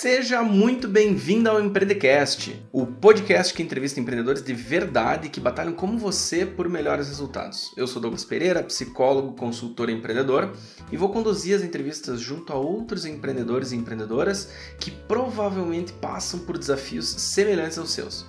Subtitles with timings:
[0.00, 5.98] Seja muito bem-vindo ao Empreendecast, o podcast que entrevista empreendedores de verdade que batalham como
[5.98, 7.70] você por melhores resultados.
[7.76, 10.56] Eu sou Douglas Pereira, psicólogo, consultor e empreendedor,
[10.90, 16.56] e vou conduzir as entrevistas junto a outros empreendedores e empreendedoras que provavelmente passam por
[16.56, 18.24] desafios semelhantes aos seus.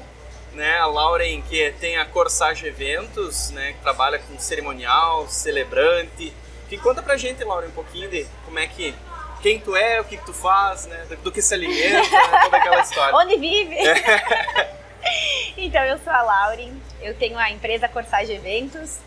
[0.52, 0.78] né?
[0.78, 3.72] A Lauren que tem a Corsage Eventos, né?
[3.72, 6.30] Que trabalha com cerimonial, celebrante.
[6.68, 8.94] Que conta pra gente, Lauren, um pouquinho de como é que
[9.40, 11.06] quem tu é, o que, que tu faz, né?
[11.22, 12.06] Do que se alimenta,
[12.42, 13.16] toda aquela história.
[13.16, 13.76] Onde vive?
[13.76, 14.78] É.
[15.56, 18.98] então, eu sou a Lauren, eu tenho a empresa Corsage Eventos.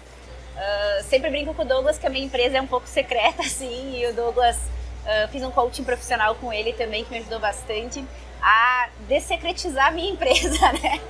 [0.56, 4.00] Uh, sempre brinco com o Douglas que a minha empresa é um pouco secreta, assim,
[4.00, 8.04] e o Douglas, uh, fiz um coaching profissional com ele também, que me ajudou bastante
[8.42, 11.02] a dessecretizar a minha empresa, né?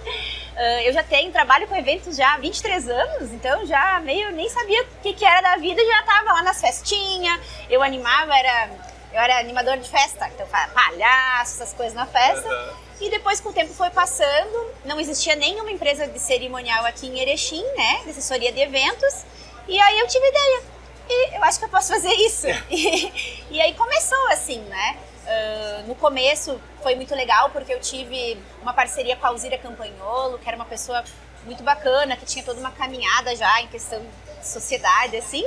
[0.55, 4.47] Uh, eu já tenho, trabalho com eventos já há 23 anos, então já meio nem
[4.49, 7.39] sabia o que, que era da vida, já tava lá nas festinhas,
[7.69, 8.69] eu animava, era,
[9.15, 12.45] eu era animador de festa, então palhaço, essas coisas na festa.
[12.45, 12.73] Uhum.
[12.99, 17.17] E depois, com o tempo foi passando, não existia nenhuma empresa de cerimonial aqui em
[17.19, 18.01] Erechim, né?
[18.03, 19.23] De assessoria de eventos.
[19.69, 20.63] E aí eu tive ideia.
[21.07, 22.47] E eu acho que eu posso fazer isso.
[22.69, 24.97] E, e aí começou assim, né?
[25.25, 30.37] Uh, no começo foi muito legal porque eu tive uma parceria com a Alzira Campagnolo,
[30.39, 31.03] que era uma pessoa
[31.45, 34.01] muito bacana, que tinha toda uma caminhada já em questão
[34.39, 35.45] de sociedade, assim.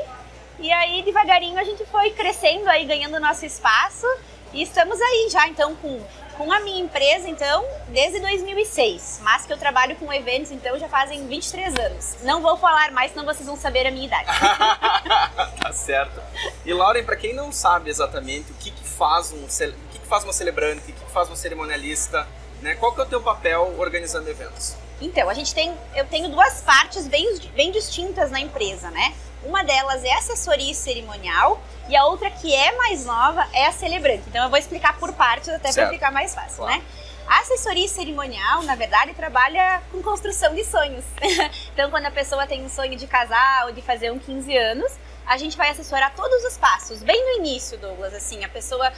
[0.59, 4.07] E aí, devagarinho, a gente foi crescendo aí, ganhando nosso espaço.
[4.53, 6.03] E estamos aí já, então, com
[6.39, 10.89] com a minha empresa, então, desde 2006, mas que eu trabalho com eventos, então, já
[10.89, 12.17] fazem 23 anos.
[12.23, 14.29] Não vou falar mais, senão vocês vão saber a minha idade.
[15.61, 16.23] tá certo.
[16.65, 20.07] E Lauren, para quem não sabe exatamente o que, que faz um, o que, que
[20.07, 22.25] faz uma celebrante, o que, que faz uma cerimonialista,
[22.63, 22.77] né?
[22.77, 24.77] Qual que é o teu papel organizando eventos?
[25.01, 29.13] Então, a gente tem, eu tenho duas partes bem, bem distintas na empresa, né?
[29.49, 34.25] Uma delas é assessoria cerimonial e a outra que é mais nova é a celebrante.
[34.29, 36.77] Então eu vou explicar por partes até para ficar mais fácil, claro.
[36.77, 36.85] né?
[37.27, 41.05] A assessoria cerimonial, na verdade, trabalha com construção de sonhos.
[41.73, 44.93] então, quando a pessoa tem um sonho de casar ou de fazer um 15 anos,
[45.27, 47.03] a gente vai assessorar todos os passos.
[47.03, 48.93] Bem no início, Douglas, assim, a pessoa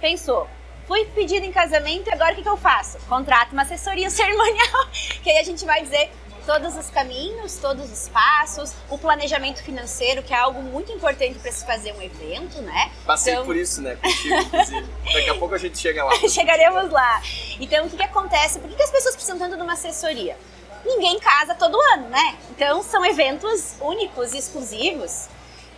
[0.00, 0.48] pensou,
[0.86, 2.98] fui pedido em casamento e agora o que, que eu faço?
[3.08, 4.88] Contrato uma assessoria cerimonial,
[5.22, 6.10] que aí a gente vai dizer
[6.46, 11.50] todos os caminhos, todos os passos, o planejamento financeiro, que é algo muito importante para
[11.50, 12.92] se fazer um evento, né?
[13.04, 13.44] Passei então...
[13.44, 13.96] por isso, né?
[13.96, 14.86] Contigo, inclusive.
[15.12, 16.14] Daqui a pouco a gente chega lá.
[16.30, 17.20] Chegaremos lá.
[17.58, 18.60] Então, o que, que acontece?
[18.60, 20.36] Por que, que as pessoas precisam tanto de uma assessoria?
[20.84, 22.38] Ninguém casa todo ano, né?
[22.50, 25.28] Então, são eventos únicos e exclusivos.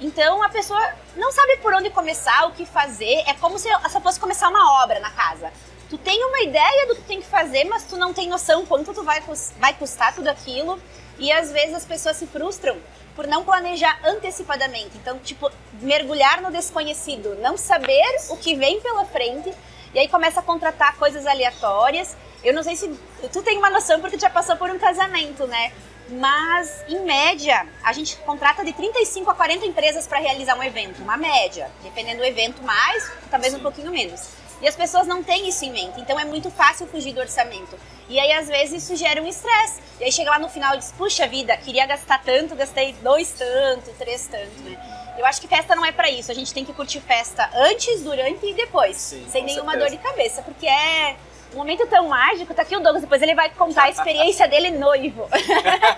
[0.00, 0.80] Então a pessoa
[1.16, 3.24] não sabe por onde começar, o que fazer.
[3.26, 5.50] É como se ela fosse começar uma obra na casa
[5.88, 8.93] tu tem uma ideia do que tem que fazer, mas tu não tem noção quanto
[8.93, 9.22] tu vai,
[9.59, 10.81] vai custar tudo aquilo.
[11.19, 12.76] E às vezes as pessoas se frustram
[13.16, 14.97] por não planejar antecipadamente.
[14.97, 15.50] Então, tipo,
[15.81, 19.53] mergulhar no desconhecido, não saber o que vem pela frente,
[19.93, 22.16] e aí começa a contratar coisas aleatórias.
[22.44, 22.88] Eu não sei se
[23.32, 25.72] tu tem uma noção porque tu já passou por um casamento, né?
[26.10, 31.03] Mas, em média, a gente contrata de 35 a 40 empresas para realizar um evento,
[31.03, 31.71] uma média.
[31.82, 34.38] Dependendo do evento, mais, talvez um pouquinho menos.
[34.60, 37.78] E as pessoas não têm isso em mente, então é muito fácil fugir do orçamento.
[38.08, 39.80] E aí, às vezes, isso gera um estresse.
[40.00, 43.30] E aí chega lá no final e diz, puxa vida, queria gastar tanto, gastei dois
[43.30, 44.77] tanto, três tanto, né?
[45.18, 46.30] Eu acho que festa não é para isso.
[46.30, 48.97] A gente tem que curtir festa antes, durante e depois.
[48.97, 49.91] Sim, sem nenhuma certeza.
[49.91, 50.42] dor de cabeça.
[50.42, 51.16] Porque é
[51.53, 54.71] um momento tão mágico, tá aqui o Douglas, depois ele vai contar a experiência dele
[54.71, 55.28] noivo.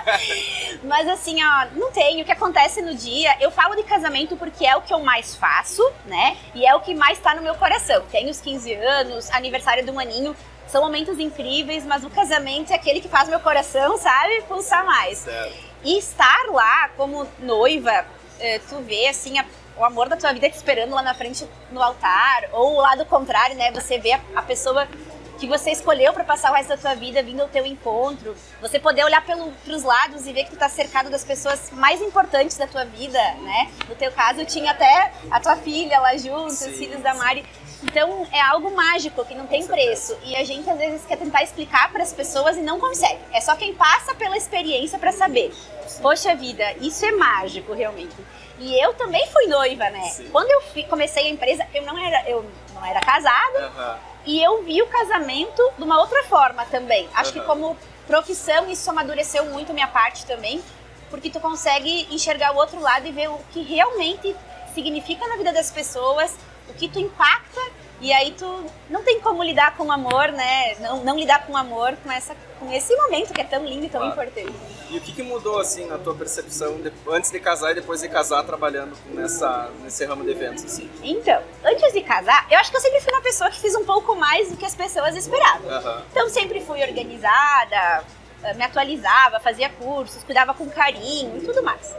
[0.85, 2.23] Mas assim, ó, não tem.
[2.23, 5.35] O que acontece no dia, eu falo de casamento porque é o que eu mais
[5.35, 6.37] faço, né?
[6.55, 8.05] E é o que mais tá no meu coração.
[8.11, 10.37] Tenho os 15 anos, aniversário de um aninho,
[10.71, 15.19] são momentos incríveis, mas o casamento é aquele que faz meu coração, sabe, pulsar mais.
[15.19, 15.71] Certo.
[15.83, 18.05] E estar lá como noiva,
[18.39, 19.45] eh, tu vê assim a,
[19.77, 23.05] o amor da tua vida te esperando lá na frente no altar, ou o lado
[23.07, 23.73] contrário, né?
[23.73, 24.87] Você vê a, a pessoa
[25.41, 28.79] que você escolheu para passar o resto da tua vida vindo ao teu encontro, você
[28.79, 32.59] poder olhar pelo, pros lados e ver que tu tá cercado das pessoas mais importantes
[32.59, 33.71] da tua vida, né?
[33.89, 37.45] No teu caso, tinha até a tua filha lá junto, sim, os filhos da Mari.
[37.83, 41.43] Então é algo mágico que não tem preço e a gente às vezes quer tentar
[41.43, 43.19] explicar para as pessoas e não consegue.
[43.33, 45.51] É só quem passa pela experiência para saber.
[46.03, 48.15] Poxa vida, isso é mágico realmente.
[48.59, 50.03] E eu também fui noiva, né?
[50.11, 50.29] Sim.
[50.31, 52.45] Quando eu comecei a empresa, eu não era eu
[52.81, 53.73] não era casada.
[53.77, 57.09] Uhum e eu vi o casamento de uma outra forma também.
[57.15, 57.41] Acho uhum.
[57.41, 60.63] que como profissão isso amadureceu muito minha parte também,
[61.09, 64.35] porque tu consegue enxergar o outro lado e ver o que realmente
[64.75, 66.37] significa na vida das pessoas,
[66.69, 67.61] o que tu impacta
[68.01, 70.77] e aí tu não tem como lidar com amor, né?
[70.81, 73.89] Não, não lidar com amor com, essa, com esse momento que é tão lindo e
[73.89, 74.13] tão claro.
[74.13, 74.53] importante.
[74.91, 78.03] E o que, que mudou, assim, na tua percepção de, antes de casar e depois
[78.03, 80.89] de casar trabalhando nessa, nesse ramo de eventos, assim?
[81.03, 83.85] Então, antes de casar, eu acho que eu sempre fui uma pessoa que fiz um
[83.85, 85.71] pouco mais do que as pessoas esperavam.
[85.71, 86.03] Uhum.
[86.11, 88.05] Então, sempre fui organizada,
[88.43, 91.95] eh, me atualizava, fazia cursos, cuidava com carinho e tudo mais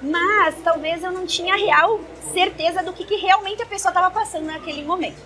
[0.00, 2.00] mas talvez eu não tinha real
[2.32, 5.20] certeza do que, que realmente a pessoa estava passando naquele momento.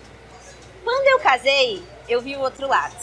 [0.83, 2.95] Quando eu casei, eu vi o outro lado.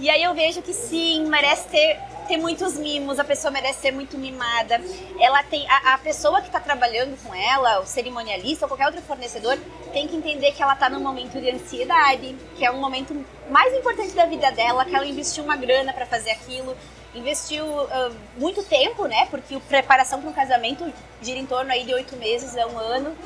[0.00, 1.98] E aí eu vejo que sim, merece ter,
[2.28, 4.80] ter muitos mimos, a pessoa merece ser muito mimada.
[5.18, 9.02] Ela tem a, a pessoa que está trabalhando com ela, o cerimonialista ou qualquer outro
[9.02, 9.58] fornecedor,
[9.92, 13.12] tem que entender que ela está num momento de ansiedade, que é um momento
[13.50, 16.76] mais importante da vida dela, que ela investiu uma grana para fazer aquilo,
[17.12, 19.26] investiu uh, muito tempo, né?
[19.30, 22.78] Porque a preparação para um casamento gira em torno aí de oito meses a um
[22.78, 23.16] ano.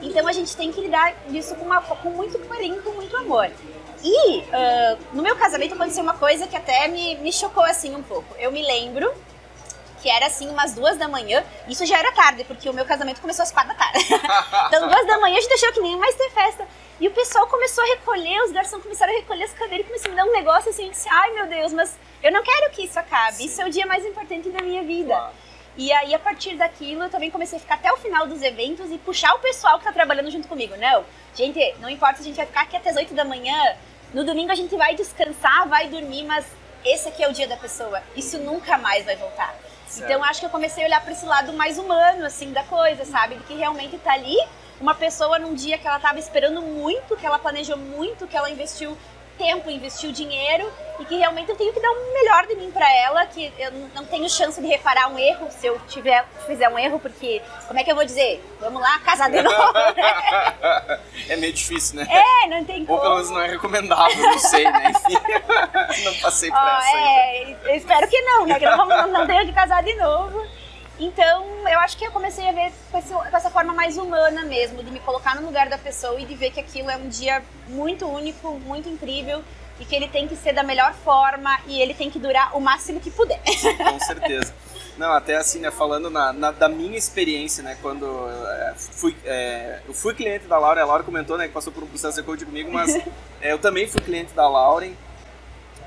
[0.00, 3.50] Então a gente tem que lidar disso com, uma, com muito carinho, com muito amor.
[4.02, 8.02] E uh, no meu casamento aconteceu uma coisa que até me, me chocou assim um
[8.02, 8.34] pouco.
[8.38, 9.12] Eu me lembro
[10.00, 11.44] que era assim umas duas da manhã.
[11.68, 13.98] Isso já era tarde, porque o meu casamento começou às quatro da tarde.
[14.68, 16.66] então, duas da manhã a gente achou que nem mais ter festa.
[16.98, 20.08] E o pessoal começou a recolher, os garçons começaram a recolher as cadeiras e começou
[20.08, 22.70] a me dar um negócio assim, eu disse, ai meu Deus, mas eu não quero
[22.72, 23.36] que isso acabe.
[23.36, 23.44] Sim.
[23.46, 25.14] Isso é o dia mais importante da minha vida.
[25.14, 25.32] Claro.
[25.80, 28.90] E aí, a partir daquilo, eu também comecei a ficar até o final dos eventos
[28.92, 30.76] e puxar o pessoal que tá trabalhando junto comigo.
[30.76, 33.56] Não, gente, não importa se a gente vai ficar aqui até as 8 da manhã,
[34.12, 36.44] no domingo a gente vai descansar, vai dormir, mas
[36.84, 38.02] esse aqui é o dia da pessoa.
[38.14, 39.56] Isso nunca mais vai voltar.
[39.86, 40.04] Certo.
[40.04, 43.06] Então, acho que eu comecei a olhar para esse lado mais humano, assim, da coisa,
[43.06, 43.36] sabe?
[43.36, 44.36] De que realmente tá ali
[44.82, 48.50] uma pessoa num dia que ela tava esperando muito, que ela planejou muito, que ela
[48.50, 48.94] investiu
[49.40, 52.86] tempo, investiu dinheiro e que realmente eu tenho que dar o melhor de mim para
[52.94, 56.78] ela, que eu não tenho chance de reparar um erro se eu tiver fizer um
[56.78, 58.44] erro, porque como é que eu vou dizer?
[58.60, 59.72] Vamos lá, casar de novo.
[59.72, 61.00] Né?
[61.30, 62.06] é meio difícil, né?
[62.10, 62.98] É, não tem como.
[62.98, 64.90] Ou pelo menos não é recomendável, não sei, né?
[64.90, 65.14] Enfim,
[66.04, 66.96] não passei por oh, essa.
[66.96, 68.58] É, eu espero que não, né?
[68.58, 70.46] Que não, não, não tenho que casar de novo.
[71.00, 74.44] Então, eu acho que eu comecei a ver com, esse, com, essa forma mais humana
[74.44, 77.08] mesmo, de me colocar no lugar da pessoa e de ver que aquilo é um
[77.08, 79.42] dia muito único, muito incrível
[79.80, 82.60] e que ele tem que ser da melhor forma e ele tem que durar o
[82.60, 83.40] máximo que puder.
[83.82, 84.54] Com certeza.
[84.98, 89.80] Não, até assim, né, falando na, na da minha experiência, né, quando é, fui, é,
[89.88, 92.22] eu fui cliente da Laura, a Laura comentou, né, que passou por um processo de
[92.22, 93.04] coaching comigo, mas é,
[93.40, 94.92] eu também fui cliente da Lauren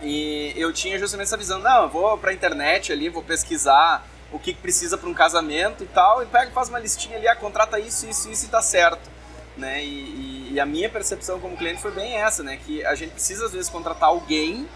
[0.02, 4.40] e eu tinha justamente essa visão, não, eu vou pra internet ali, vou pesquisar o
[4.40, 7.80] que precisa para um casamento e tal, e pega faz uma listinha ali, ah, contrata
[7.80, 9.10] isso, isso, isso e tá certo.
[9.56, 9.86] Né?
[9.86, 12.58] E, e, a minha percepção como cliente foi bem essa, né?
[12.58, 14.68] Que a gente precisa às vezes contratar alguém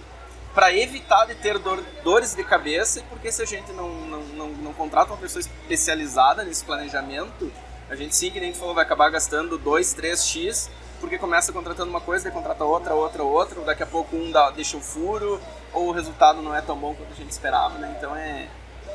[0.54, 4.48] para evitar de ter dor, dores de cabeça, porque se a gente não, não, não,
[4.50, 7.52] não, contrata uma pessoa especializada nesse planejamento,
[7.90, 11.52] a gente sim, que nem tu falou, vai acabar gastando 2, 3 X, porque começa
[11.52, 14.82] contratando uma coisa, daí contrata outra, outra, outra, daqui a pouco um dá, deixa o
[14.82, 15.40] furo,
[15.74, 17.96] ou o resultado não é tão bom quanto a gente esperava, né?
[17.98, 18.48] Então é,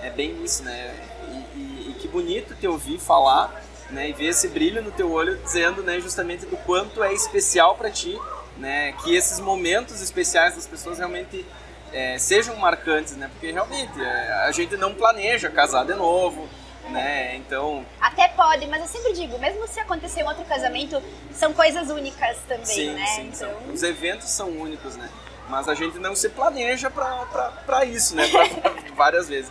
[0.02, 0.94] é bem isso, né?
[1.28, 4.10] E, e, e, que bonito te ouvir falar, né?
[4.10, 6.00] E ver esse brilho no teu olho dizendo, né?
[6.00, 8.18] Justamente do quanto é especial para ti,
[8.56, 8.92] né?
[8.92, 11.46] Que esses momentos especiais das pessoas realmente
[11.92, 13.30] é, sejam marcantes, né?
[13.32, 16.48] Porque realmente é, a gente não planeja casar de novo,
[16.90, 17.36] né?
[17.36, 17.86] Então.
[18.00, 21.00] Até pode, mas eu sempre digo, mesmo se acontecer um outro casamento,
[21.32, 23.06] são coisas únicas também, sim, né?
[23.06, 23.50] Sim, então...
[23.50, 23.72] São.
[23.72, 25.08] Os eventos são únicos, né?
[25.48, 28.26] Mas a gente não se planeja para isso, né?
[28.28, 29.50] Pra, pra várias vezes.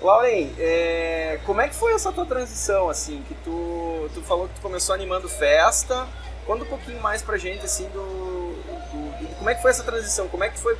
[0.00, 4.54] Lauren, é, como é que foi essa tua transição, assim, que tu, tu falou que
[4.54, 6.06] tu começou animando festa,
[6.46, 8.02] conta um pouquinho mais pra gente, assim, do,
[8.52, 10.76] do, do como é que foi essa transição, como é que foi,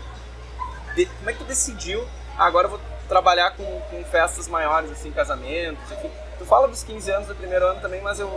[0.95, 2.07] de, como é que tu decidiu,
[2.37, 6.83] ah, agora eu vou trabalhar com, com festas maiores, assim, casamentos, enfim, tu fala dos
[6.83, 8.29] 15 anos do primeiro ano também, mas eu,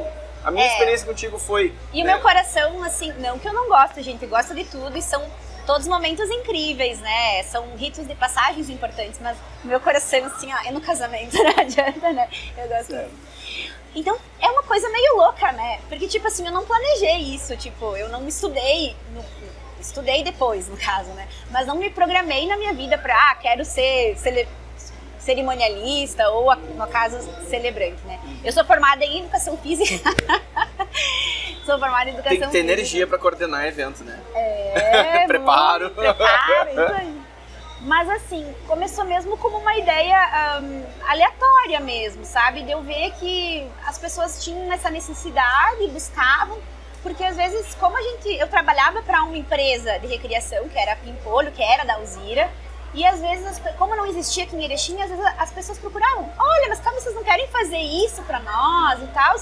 [0.43, 0.71] a minha é.
[0.71, 1.75] experiência contigo foi...
[1.91, 2.09] E né?
[2.09, 5.21] o meu coração, assim, não que eu não gosto, gente, gosta de tudo e são
[5.67, 7.43] todos momentos incríveis, né?
[7.43, 12.13] São ritos de passagens importantes, mas meu coração, assim, ó, é no casamento, não adianta,
[12.13, 12.29] né?
[12.57, 13.07] Eu gosto é.
[13.93, 15.79] Então, é uma coisa meio louca, né?
[15.89, 19.25] Porque, tipo assim, eu não planejei isso, tipo, eu não estudei no,
[19.79, 21.27] estudei depois, no caso, né?
[21.51, 24.47] Mas não me programei na minha vida para, ah, quero ser cele
[25.27, 27.19] cerimonialista ou, no caso,
[27.49, 28.17] celebrante, né?
[28.45, 30.09] Eu sou formada em educação física.
[31.65, 32.29] sou formada em educação física.
[32.29, 32.59] Tem que ter física.
[32.59, 34.17] energia para coordenar evento, né?
[34.33, 35.25] É.
[35.27, 35.89] preparo.
[35.89, 37.21] Preparo, isso aí.
[37.81, 42.63] Mas assim, começou mesmo como uma ideia um, aleatória mesmo, sabe?
[42.63, 46.57] De eu ver que as pessoas tinham essa necessidade, buscavam,
[47.03, 50.93] porque às vezes, como a gente, eu trabalhava para uma empresa de recriação, que era
[50.93, 52.49] a Pimpolho, que era da Alzira,
[52.93, 56.69] e às vezes, como não existia aqui em Erechim, às vezes as pessoas procuravam, olha,
[56.69, 59.35] mas como vocês não querem fazer isso para nós e tal?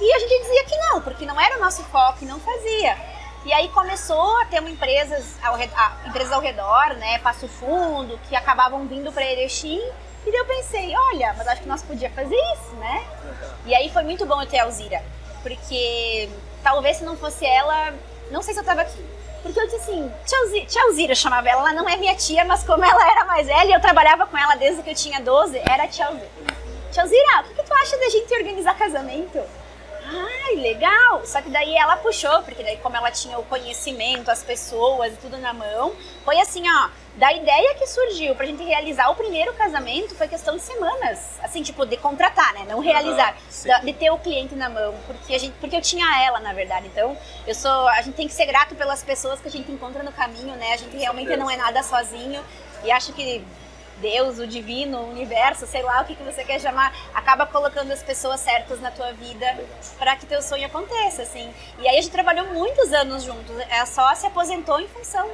[0.00, 2.96] E a gente dizia que não, porque não era o nosso foco e não fazia.
[3.44, 5.58] E aí começou a ter uma empresas ao,
[6.06, 9.80] empresas ao redor, né, Passo Fundo, que acabavam vindo para Erechim.
[10.24, 13.04] E daí eu pensei, olha, mas acho que nós podíamos fazer isso, né?
[13.66, 15.02] E aí foi muito bom eu ter a Alzira,
[15.42, 16.28] porque
[16.62, 17.92] talvez se não fosse ela,
[18.30, 19.04] não sei se eu tava aqui.
[19.42, 20.12] Porque eu disse assim,
[20.66, 23.70] tia, Alzira chamava ela, ela não é minha tia, mas como ela era mais velha
[23.70, 26.30] e eu trabalhava com ela desde que eu tinha 12, era tia Alzira.
[26.92, 29.40] Tia Alzira, o que, que tu acha da gente organizar casamento?
[30.12, 31.24] ai, legal.
[31.24, 35.16] Só que daí ela puxou, porque daí como ela tinha o conhecimento, as pessoas e
[35.16, 35.94] tudo na mão,
[36.24, 40.56] foi assim, ó, da ideia que surgiu pra gente realizar o primeiro casamento foi questão
[40.56, 41.18] de semanas.
[41.42, 42.64] Assim, tipo, de contratar, né?
[42.66, 43.36] Não realizar.
[43.84, 44.94] De ter o cliente na mão.
[45.06, 46.86] Porque, a gente, porque eu tinha ela, na verdade.
[46.86, 47.16] Então,
[47.46, 47.88] eu sou.
[47.88, 50.72] A gente tem que ser grato pelas pessoas que a gente encontra no caminho, né?
[50.72, 52.42] A gente realmente não é nada sozinho.
[52.82, 53.44] E acho que
[53.98, 57.92] Deus, o divino, o universo, sei lá o que, que você quer chamar, acaba colocando
[57.92, 59.46] as pessoas certas na tua vida
[59.98, 61.52] para que teu sonho aconteça, assim.
[61.78, 63.54] E aí a gente trabalhou muitos anos juntos.
[63.68, 65.30] Ela só se aposentou em função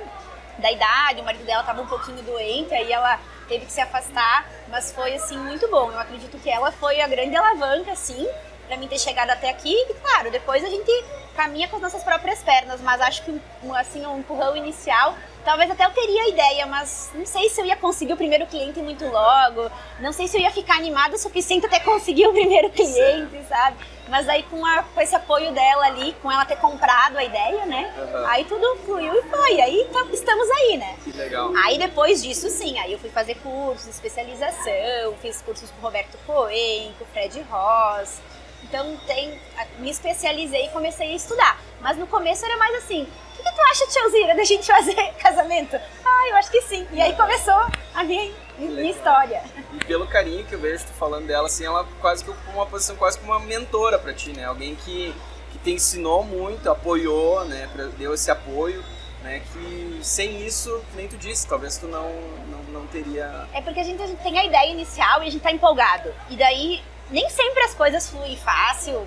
[0.59, 4.47] da idade, o marido dela estava um pouquinho doente, aí ela teve que se afastar,
[4.69, 5.91] mas foi assim muito bom.
[5.91, 8.29] Eu acredito que ela foi a grande alavanca, assim,
[8.67, 9.73] para mim ter chegado até aqui.
[9.73, 10.91] E claro, depois a gente
[11.35, 13.41] caminha com as nossas próprias pernas, mas acho que
[13.77, 15.15] assim um empurrão inicial
[15.49, 18.47] Talvez até eu teria a ideia, mas não sei se eu ia conseguir o primeiro
[18.47, 19.71] cliente muito logo.
[19.99, 23.47] Não sei se eu ia ficar animada o suficiente até conseguir o primeiro cliente, Sim.
[23.49, 23.79] sabe?
[24.11, 27.65] Mas aí com, a, com, esse apoio dela ali, com ela ter comprado a ideia,
[27.65, 27.95] né?
[27.97, 28.27] Uhum.
[28.27, 29.59] Aí tudo fluiu e foi.
[29.63, 30.97] Aí tá, estamos aí, né?
[31.03, 31.51] Que legal.
[31.65, 36.19] Aí depois disso, sim, aí eu fui fazer cursos, especialização, fiz cursos com o Roberto
[36.27, 38.21] Coen, com o Fred Ross.
[38.65, 39.41] Então tem,
[39.79, 41.59] me especializei e comecei a estudar.
[41.81, 43.09] Mas no começo era mais assim,
[43.49, 45.77] que, tu acha, tiazira, da gente fazer casamento?
[46.05, 46.87] Ah, eu acho que sim.
[46.93, 49.43] E aí começou a minha, minha história.
[49.73, 52.97] E pelo carinho que eu vejo tu falando dela, assim, ela quase que uma posição
[52.97, 54.45] quase como uma mentora para ti, né?
[54.45, 55.15] Alguém que,
[55.53, 57.69] que te ensinou muito, apoiou, né?
[57.99, 58.85] Deu esse apoio.
[59.21, 62.09] Né, que sem isso, nem tu disse, talvez tu não,
[62.49, 63.49] não, não teria.
[63.53, 66.15] É porque a gente, a gente tem a ideia inicial e a gente tá empolgado.
[66.31, 69.07] E daí nem sempre as coisas fluem fácil.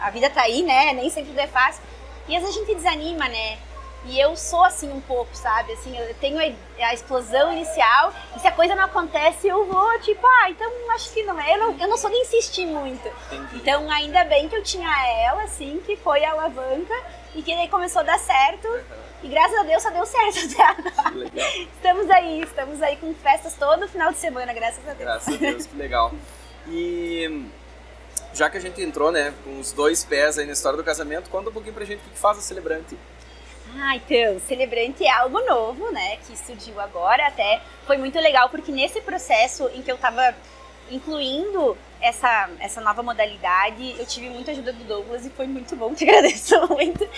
[0.00, 0.94] A vida tá aí, né?
[0.94, 1.82] Nem sempre é fácil.
[2.28, 3.58] E às vezes a gente desanima, né?
[4.08, 5.72] E eu sou assim um pouco, sabe?
[5.72, 10.24] Assim, eu tenho a, explosão inicial e se a coisa não acontece, eu vou tipo,
[10.24, 11.54] ah, então acho que não é.
[11.54, 13.08] Eu não, eu não sou de insistir muito.
[13.26, 13.56] Entendi.
[13.56, 14.88] Então, ainda bem que eu tinha
[15.24, 16.94] ela, assim, que foi a alavanca
[17.34, 18.68] e que daí começou a dar certo.
[18.68, 19.06] Uhum.
[19.24, 21.14] E graças a Deus só deu certo até agora.
[21.16, 21.48] Legal.
[21.74, 24.98] Estamos aí, estamos aí com festas todo final de semana, graças a Deus.
[24.98, 26.12] Graças a Deus, que legal.
[26.68, 27.48] E
[28.36, 31.30] já que a gente entrou, né, com os dois pés aí na história do casamento,
[31.30, 32.96] conta um pouquinho pra gente o que faz a Celebrante.
[33.78, 37.62] Ah, então, Celebrante é algo novo, né, que surgiu agora até.
[37.86, 40.34] Foi muito legal porque nesse processo em que eu tava
[40.90, 45.92] incluindo essa, essa nova modalidade, eu tive muita ajuda do Douglas e foi muito bom,
[45.94, 47.08] te agradeço muito.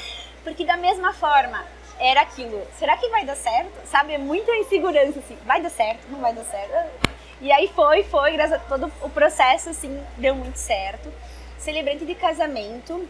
[0.44, 1.64] Porque da mesma forma,
[1.98, 3.72] era aquilo, será que vai dar certo?
[3.90, 8.02] Sabe, é muita insegurança, assim, vai dar certo, não vai dar certo e aí foi,
[8.04, 11.12] foi, graças a todo o processo, assim, deu muito certo.
[11.58, 13.08] Celebrante de casamento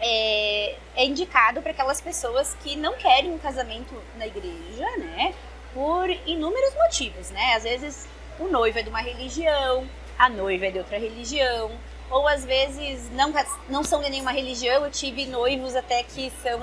[0.00, 5.34] é, é indicado para aquelas pessoas que não querem um casamento na igreja, né?
[5.72, 7.54] Por inúmeros motivos, né?
[7.54, 8.06] Às vezes
[8.38, 11.70] o noivo é de uma religião, a noiva é de outra religião,
[12.10, 13.32] ou às vezes não,
[13.68, 14.84] não são de nenhuma religião.
[14.84, 16.60] Eu tive noivos até que são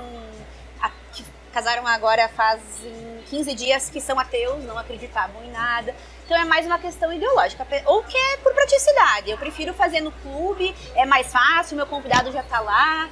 [1.13, 2.61] que casaram agora faz
[3.29, 5.95] 15 dias que são ateus, não acreditavam em nada.
[6.31, 7.67] Então é mais uma questão ideológica.
[7.87, 9.29] Ou que é por praticidade.
[9.29, 13.09] Eu prefiro fazer no clube, é mais fácil, meu convidado já está lá.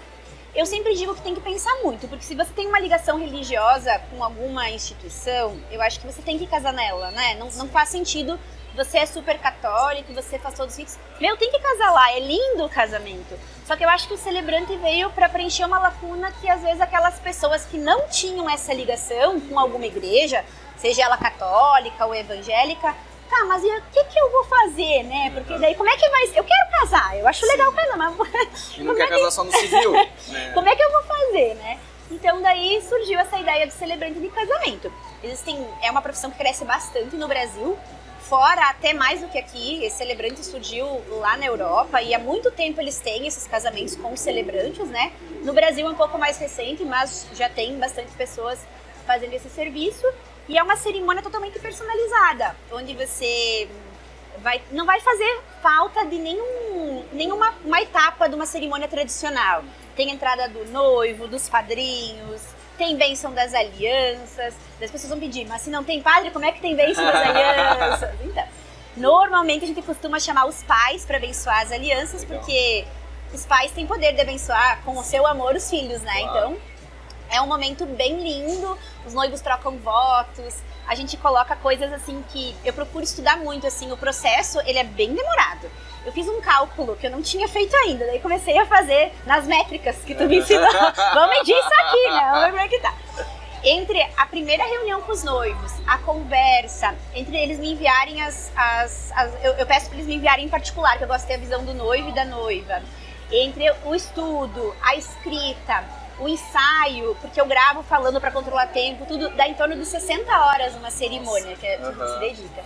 [0.56, 4.02] Eu sempre digo que tem que pensar muito, porque se você tem uma ligação religiosa
[4.10, 7.36] com alguma instituição, eu acho que você tem que casar nela, né?
[7.36, 8.40] Não, não faz sentido
[8.76, 10.98] você é super católico, você faz todos os ritos.
[11.20, 13.38] Meu, tem que casar lá, é lindo o casamento.
[13.66, 16.80] Só que eu acho que o celebrante veio para preencher uma lacuna que às vezes
[16.80, 20.46] aquelas pessoas que não tinham essa ligação com alguma igreja,
[20.78, 22.96] seja ela católica ou evangélica,
[23.30, 25.32] tá, mas o que, que eu vou fazer, né?
[25.34, 26.40] Porque daí como é que vai ser?
[26.40, 27.52] Eu quero casar, eu acho Sim.
[27.52, 28.78] legal casar, mas.
[28.78, 29.14] E não quer é que...
[29.14, 29.92] casar só no civil.
[30.30, 30.52] né?
[30.54, 31.80] Como é que eu vou fazer, né?
[32.12, 34.92] Então daí surgiu essa ideia ideia do celebrante de casamento.
[35.24, 37.78] Existem, é uma profissão que cresce bastante no Brasil,
[38.22, 39.84] fora até mais do que aqui.
[39.84, 40.86] Esse celebrante surgiu
[41.20, 45.12] lá na Europa e há muito tempo eles têm esses casamentos com celebrantes, né?
[45.44, 48.60] No Brasil é um pouco mais recente, mas já tem bastante pessoas
[49.06, 50.06] fazendo esse serviço.
[50.50, 53.70] E é uma cerimônia totalmente personalizada, onde você
[54.40, 59.64] vai, não vai fazer falta de nenhum, nenhuma uma etapa de uma cerimônia tradicional.
[59.96, 62.42] Tem entrada do noivo, dos padrinhos,
[62.80, 64.56] tem bênção das alianças.
[64.82, 67.16] As pessoas vão pedir, mas se não tem padre, como é que tem bênção das
[67.16, 68.10] alianças?
[68.26, 68.48] Então,
[68.98, 72.40] normalmente a gente costuma chamar os pais para abençoar as alianças, Legal.
[72.40, 72.86] porque
[73.32, 76.22] os pais têm poder de abençoar com o seu amor os filhos, né?
[76.22, 76.38] Claro.
[76.38, 76.58] Então,
[77.32, 80.56] é um momento bem lindo, os noivos trocam votos,
[80.88, 84.84] a gente coloca coisas assim que eu procuro estudar muito, assim, o processo, ele é
[84.84, 85.70] bem demorado.
[86.06, 89.46] Eu fiz um cálculo que eu não tinha feito ainda, daí comecei a fazer nas
[89.46, 90.68] métricas que tu me ensinou.
[91.14, 92.32] Vamos medir isso aqui, né?
[92.34, 92.94] Vamos ver que tá.
[93.64, 98.50] Entre a primeira reunião com os noivos, a conversa, entre eles me enviarem as.
[98.56, 101.28] as, as eu, eu, peço para eles me enviarem em particular, que eu gosto de
[101.28, 102.82] ter a visão do noivo e da noiva.
[103.30, 105.84] Entre o estudo, a escrita,
[106.20, 110.32] o ensaio, porque eu gravo falando para controlar tempo, tudo dá em torno de 60
[110.32, 112.14] horas uma cerimônia que a gente uhum.
[112.14, 112.64] se dedica.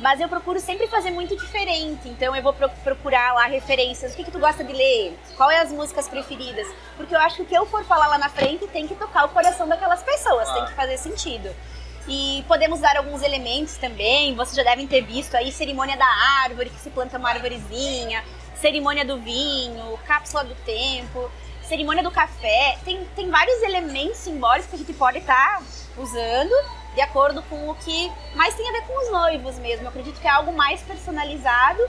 [0.00, 2.08] Mas eu procuro sempre fazer muito diferente.
[2.08, 4.12] Então eu vou procurar lá referências.
[4.12, 5.16] O que, que tu gosta de ler?
[5.36, 6.66] Qual é as músicas preferidas?
[6.96, 9.24] Porque eu acho que o que eu for falar lá na frente tem que tocar
[9.24, 11.54] o coração daquelas pessoas, tem que fazer sentido.
[12.08, 14.34] E podemos dar alguns elementos também.
[14.34, 16.08] Vocês já devem ter visto aí cerimônia da
[16.42, 18.24] árvore, que se planta uma árvorezinha,
[18.56, 21.30] cerimônia do vinho, cápsula do tempo
[21.68, 25.62] cerimônia do café, tem, tem vários elementos simbólicos que a gente pode estar tá
[25.96, 26.54] usando
[26.94, 29.84] de acordo com o que mais tem a ver com os noivos mesmo.
[29.84, 31.82] Eu acredito que é algo mais personalizado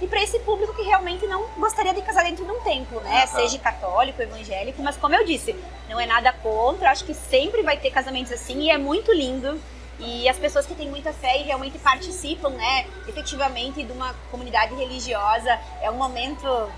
[0.00, 3.22] e para esse público que realmente não gostaria de casar dentro de um templo, né?
[3.22, 3.36] Uhum.
[3.36, 5.54] Seja católico, evangélico, mas como eu disse,
[5.88, 9.60] não é nada contra, acho que sempre vai ter casamentos assim e é muito lindo.
[10.00, 14.74] E as pessoas que têm muita fé e realmente participam, né, efetivamente de uma comunidade
[14.74, 16.68] religiosa, é um momento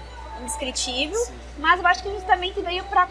[0.40, 1.34] indescritível, Sim.
[1.58, 3.08] mas eu acho que justamente veio para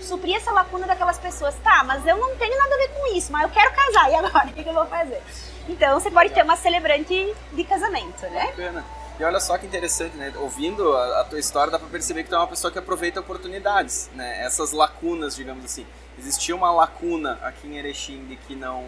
[0.00, 1.54] suprir essa lacuna daquelas pessoas.
[1.62, 4.14] Tá, mas eu não tenho nada a ver com isso, mas eu quero casar, e
[4.14, 4.48] agora?
[4.50, 5.22] O que, eu vou fazer?
[5.68, 8.46] Então você pode ter uma celebrante de casamento, né?
[8.46, 8.84] Bacana.
[9.18, 10.32] E olha só que interessante, né?
[10.36, 13.20] Ouvindo a, a, tua história, dá pra perceber que tu é uma pessoa que aproveita
[13.20, 14.42] oportunidades, né?
[14.42, 15.86] Essas lacunas, digamos assim.
[16.18, 18.84] Existia uma lacuna aqui em Erechim de que não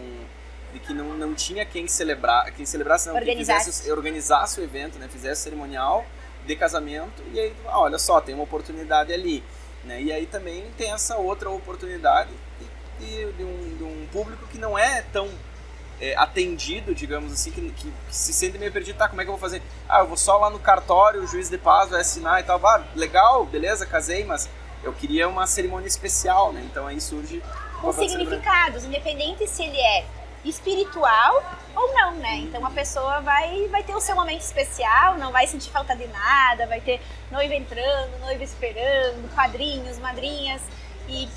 [0.73, 3.65] de que não, não tinha quem celebrar, quem celebrasse, não, organizasse.
[3.65, 5.07] quem fizesse, organizasse o evento, né?
[5.07, 6.03] Fizesse o cerimonial
[6.45, 9.43] de casamento e aí, ah, olha só, tem uma oportunidade ali.
[9.83, 10.01] Né?
[10.01, 12.31] E aí também tem essa outra oportunidade
[12.99, 15.29] de, de, um, de um, público que não é tão
[15.99, 18.97] é, atendido, digamos assim, que, que, que, se sente meio perdido.
[18.97, 19.61] Tá, como é que eu vou fazer?
[19.87, 22.65] Ah, eu vou só lá no cartório, o juiz de paz vai assinar e tal.
[22.65, 24.49] Ah, legal, beleza, casei, mas
[24.83, 26.65] eu queria uma cerimônia especial, né?
[26.69, 27.41] Então aí surge...
[27.81, 30.05] Com significados, independente se ele é
[30.43, 31.43] espiritual
[31.75, 32.35] ou não, né?
[32.37, 36.07] Então a pessoa vai, vai ter o seu momento especial, não vai sentir falta de
[36.07, 37.01] nada, vai ter
[37.31, 40.61] noiva entrando, noiva esperando, padrinhos, madrinhas
[41.07, 41.27] e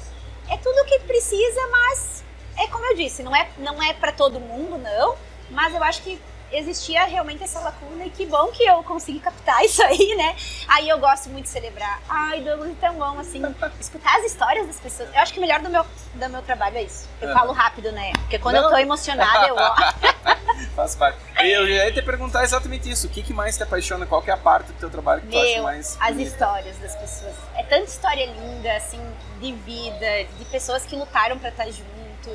[0.48, 2.24] é tudo o que precisa, mas
[2.58, 5.16] é como eu disse, não é não é para todo mundo, não,
[5.50, 6.20] mas eu acho que
[6.52, 10.36] existia realmente essa lacuna e que bom que eu consegui captar isso aí, né?
[10.68, 12.00] Aí eu gosto muito de celebrar.
[12.08, 13.42] Ai, Douglas, é tão bom, assim,
[13.80, 15.08] escutar as histórias das pessoas.
[15.14, 17.08] Eu acho que o melhor do meu, do meu trabalho é isso.
[17.20, 18.12] Eu falo rápido, né?
[18.20, 18.64] Porque quando Não.
[18.64, 19.56] eu tô emocionada, eu...
[20.74, 21.18] Faz parte.
[21.42, 23.06] Eu ia te perguntar exatamente isso.
[23.06, 24.06] O que, que mais te apaixona?
[24.06, 26.78] Qual que é a parte do teu trabalho que meu, tu acha mais as histórias
[26.78, 27.34] das pessoas.
[27.54, 29.00] É tanta história linda, assim,
[29.40, 32.30] de vida, de pessoas que lutaram para estar junto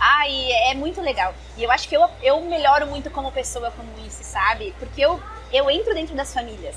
[0.00, 1.34] Ai, é muito legal.
[1.56, 4.74] E eu acho que eu, eu melhoro muito como pessoa como isso, sabe?
[4.78, 5.20] Porque eu,
[5.52, 6.76] eu entro dentro das famílias.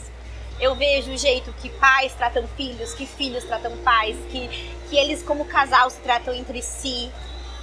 [0.60, 4.48] Eu vejo o jeito que pais tratam filhos, que filhos tratam pais, que,
[4.90, 7.12] que eles como casal se tratam entre si.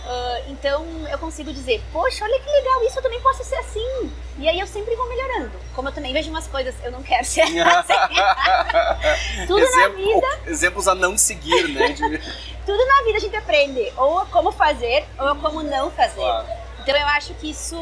[0.09, 4.11] Uh, então eu consigo dizer, poxa, olha que legal, isso eu também posso ser assim.
[4.38, 5.53] E aí eu sempre vou melhorando.
[5.75, 7.57] Como eu também vejo umas coisas, eu não quero ser assim.
[9.47, 10.40] Tudo Exemplo, na vida.
[10.47, 11.94] Exemplos a não seguir, né?
[12.64, 16.14] Tudo na vida a gente aprende, ou como fazer, ou como não fazer.
[16.14, 16.49] Claro.
[16.81, 17.77] Então eu acho que isso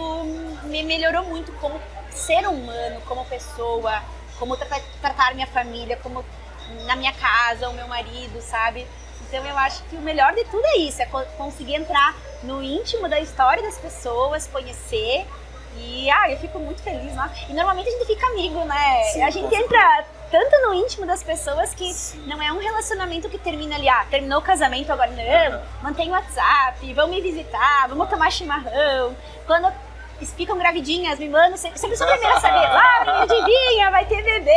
[0.64, 4.02] me melhorou muito como ser humano, como pessoa,
[4.36, 6.24] como tratar, tratar minha família, como
[6.86, 8.84] na minha casa, o meu marido, sabe?
[9.28, 13.08] Então eu acho que o melhor de tudo é isso, é conseguir entrar no íntimo
[13.08, 15.26] da história das pessoas, conhecer.
[15.78, 17.30] E ah, eu fico muito feliz, né?
[17.50, 19.02] E normalmente a gente fica amigo, né?
[19.12, 22.24] Sim, a gente entra tanto no íntimo das pessoas que Sim.
[22.26, 26.12] não é um relacionamento que termina ali, ah, terminou o casamento, agora não, mantém o
[26.12, 29.14] WhatsApp, vão me visitar, vamos tomar chimarrão.
[29.46, 29.70] Quando
[30.24, 34.22] ficam gravidinhas, me mandam, sempre, sempre sou a primeira a saber, lá, adivinha, vai ter
[34.22, 34.56] bebê.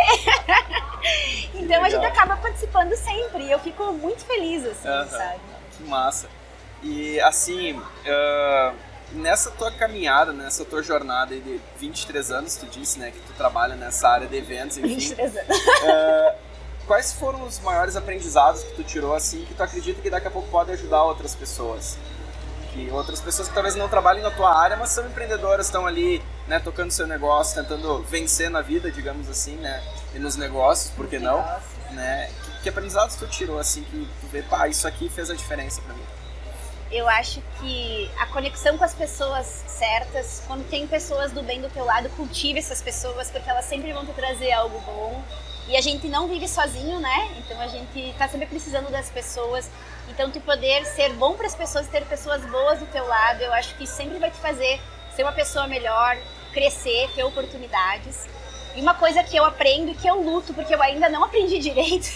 [1.56, 5.40] então a gente acaba participando sempre eu fico muito feliz, assim, sabe?
[5.76, 6.30] Que massa.
[6.82, 8.76] E assim, uh,
[9.12, 13.76] nessa tua caminhada, nessa tua jornada de 23 anos, tu disse, né, que tu trabalha
[13.76, 14.96] nessa área de eventos, enfim.
[14.96, 15.60] 23 anos.
[15.80, 16.36] Uh,
[16.86, 20.32] quais foram os maiores aprendizados que tu tirou, assim, que tu acredita que daqui a
[20.32, 21.98] pouco pode ajudar outras pessoas?
[22.74, 26.22] Que outras pessoas que talvez não trabalhem na tua área, mas são empreendedoras, estão ali,
[26.48, 31.08] né, tocando seu negócio, tentando vencer na vida, digamos assim, né, e nos negócios, por
[31.08, 31.44] que não?
[31.92, 32.30] Né?
[32.44, 35.82] Que, que aprendizados tu tirou, assim, que tu vê, pá, isso aqui fez a diferença
[35.82, 36.04] para mim?
[36.92, 41.70] eu acho que a conexão com as pessoas certas, quando tem pessoas do bem do
[41.70, 45.24] teu lado, cultive essas pessoas, porque elas sempre vão te trazer algo bom.
[45.68, 47.32] E a gente não vive sozinho, né?
[47.38, 49.70] Então a gente tá sempre precisando das pessoas.
[50.10, 53.54] Então tu poder ser bom para as pessoas, ter pessoas boas do teu lado, eu
[53.54, 54.82] acho que sempre vai te fazer
[55.16, 56.18] ser uma pessoa melhor,
[56.54, 58.26] crescer, ter oportunidades.
[58.76, 61.60] E uma coisa que eu aprendo e que eu luto, porque eu ainda não aprendi
[61.60, 62.10] direito,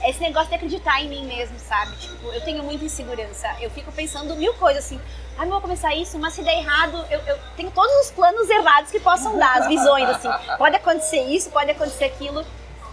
[0.00, 1.96] é esse negócio de acreditar em mim mesmo, sabe?
[1.96, 3.48] Tipo, eu tenho muita insegurança.
[3.60, 5.00] Eu fico pensando mil coisas assim.
[5.36, 8.48] Ah, não vou começar isso, mas se der errado, eu, eu tenho todos os planos
[8.48, 10.28] errados que possam dar, as visões, assim.
[10.56, 12.44] Pode acontecer isso, pode acontecer aquilo.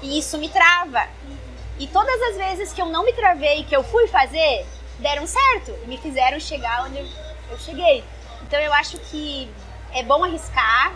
[0.02, 1.08] E isso me trava.
[1.80, 4.66] E todas as vezes que eu não me travei, que eu fui fazer,
[5.00, 5.74] deram certo.
[5.84, 7.00] E me fizeram chegar onde
[7.50, 8.04] eu cheguei.
[8.44, 9.50] Então eu acho que
[9.94, 10.94] é bom arriscar,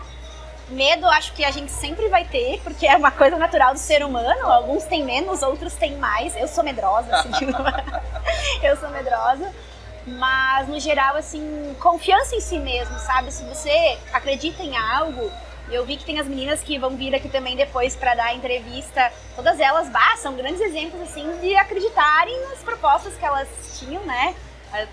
[0.70, 4.04] Medo, acho que a gente sempre vai ter, porque é uma coisa natural do ser
[4.04, 4.46] humano.
[4.46, 6.36] Alguns têm menos, outros têm mais.
[6.36, 7.52] Eu sou medrosa, assim, tipo,
[8.62, 9.50] eu sou medrosa.
[10.06, 13.32] Mas, no geral, assim, confiança em si mesmo, sabe?
[13.32, 15.30] Se você acredita em algo,
[15.70, 19.12] eu vi que tem as meninas que vão vir aqui também depois para dar entrevista.
[19.36, 24.34] Todas elas, bah, são grandes exemplos, assim, de acreditarem nas propostas que elas tinham, né?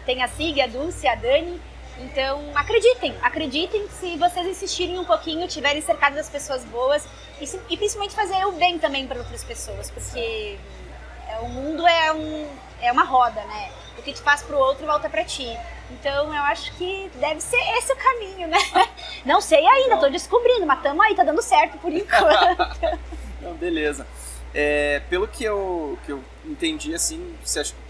[0.05, 1.59] Tem a Sig, a Dulce, a Dani
[1.97, 7.07] então, acreditem, acreditem se vocês insistirem um pouquinho, tiverem cercado das pessoas boas
[7.39, 10.57] e, se, e principalmente fazer o bem também para outras pessoas, porque
[11.29, 12.47] é, o mundo é, um,
[12.81, 13.71] é uma roda, né?
[13.97, 15.57] O que te faz pro outro volta para ti.
[15.91, 18.57] Então, eu acho que deve ser esse o caminho, né?
[19.25, 22.99] Não sei ainda, tô descobrindo, mas tamo aí, tá dando certo por enquanto.
[23.41, 24.07] Não, beleza.
[24.53, 27.35] É, pelo que eu, que eu entendi, assim,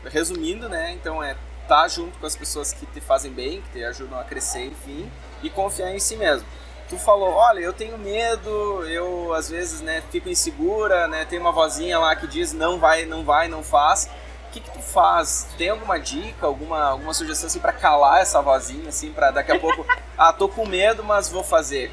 [0.06, 0.92] resumindo, né?
[0.94, 4.20] Então, é estar tá junto com as pessoas que te fazem bem, que te ajudam
[4.20, 5.10] a crescer, enfim,
[5.44, 6.48] e confiar em si mesmo.
[6.88, 11.52] Tu falou, olha, eu tenho medo, eu às vezes, né, fico insegura, né, tem uma
[11.52, 14.08] vozinha lá que diz não vai, não vai, não faz.
[14.56, 15.50] O que, que tu faz?
[15.58, 19.60] Tem alguma dica, alguma, alguma sugestão assim para calar essa vozinha, assim, para daqui a
[19.60, 19.86] pouco,
[20.18, 21.92] ah, tô com medo, mas vou fazer.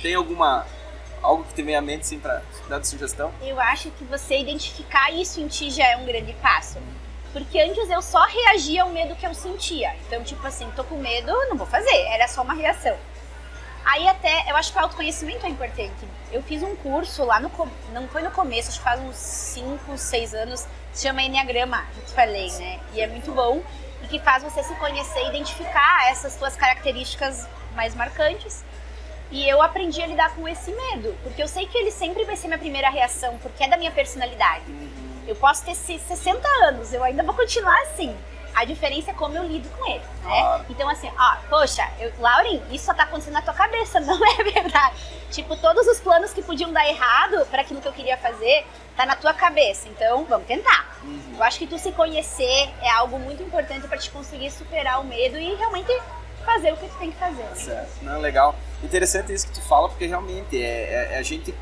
[0.00, 0.66] Tem alguma
[1.22, 3.30] algo que te vem à mente assim para dar de sugestão?
[3.42, 6.78] Eu acho que você identificar isso em ti já é um grande passo.
[7.30, 9.94] Porque antes eu só reagia ao medo que eu sentia.
[10.06, 11.94] Então, tipo assim, tô com medo, não vou fazer.
[12.06, 12.96] Era só uma reação.
[13.84, 16.08] Aí até, eu acho que o autoconhecimento é importante.
[16.32, 17.50] Eu fiz um curso lá no,
[17.92, 22.02] não foi no começo, acho que faz uns 5, 6 anos, se chama Enneagrama, já
[22.02, 22.80] te falei, né?
[22.92, 23.62] E é muito bom
[24.02, 28.64] e que faz você se conhecer e identificar essas suas características mais marcantes.
[29.30, 32.36] E eu aprendi a lidar com esse medo, porque eu sei que ele sempre vai
[32.36, 34.64] ser minha primeira reação, porque é da minha personalidade.
[35.26, 38.16] Eu posso ter 60 anos, eu ainda vou continuar assim.
[38.54, 40.40] A diferença é como eu lido com ele, né?
[40.40, 40.64] Claro.
[40.68, 44.42] Então, assim, ó, poxa, eu, Lauren, isso só tá acontecendo na tua cabeça, não é
[44.42, 44.96] verdade.
[45.30, 49.06] Tipo, todos os planos que podiam dar errado para aquilo que eu queria fazer, tá
[49.06, 49.88] na tua cabeça.
[49.88, 50.98] Então, vamos tentar.
[51.02, 51.34] Uhum.
[51.36, 55.04] Eu acho que tu se conhecer é algo muito importante para te conseguir superar o
[55.04, 55.92] medo e realmente
[56.44, 57.42] fazer o que tu tem que fazer.
[57.42, 57.54] Né?
[57.54, 58.54] Certo, não, legal.
[58.82, 61.54] Interessante isso que tu fala, porque realmente é, é, é a gente.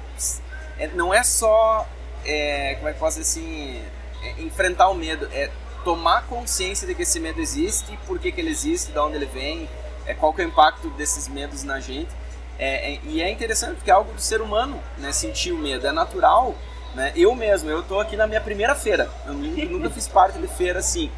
[0.79, 1.87] É, não é só
[2.25, 3.83] é, como é que posso dizer assim,
[4.23, 5.51] é, enfrentar o medo, é
[5.89, 9.25] tomar consciência de que esse medo existe, por que, que ele existe, de onde ele
[9.25, 9.67] vem,
[10.05, 12.11] é, qual que é o impacto desses medos na gente.
[12.59, 15.87] É, é, e é interessante porque é algo do ser humano, né, sentir o medo,
[15.87, 16.55] é natural.
[16.95, 17.11] Né?
[17.17, 20.47] Eu mesmo, eu tô aqui na minha primeira feira, eu nunca, nunca fiz parte de
[20.47, 21.11] feira assim.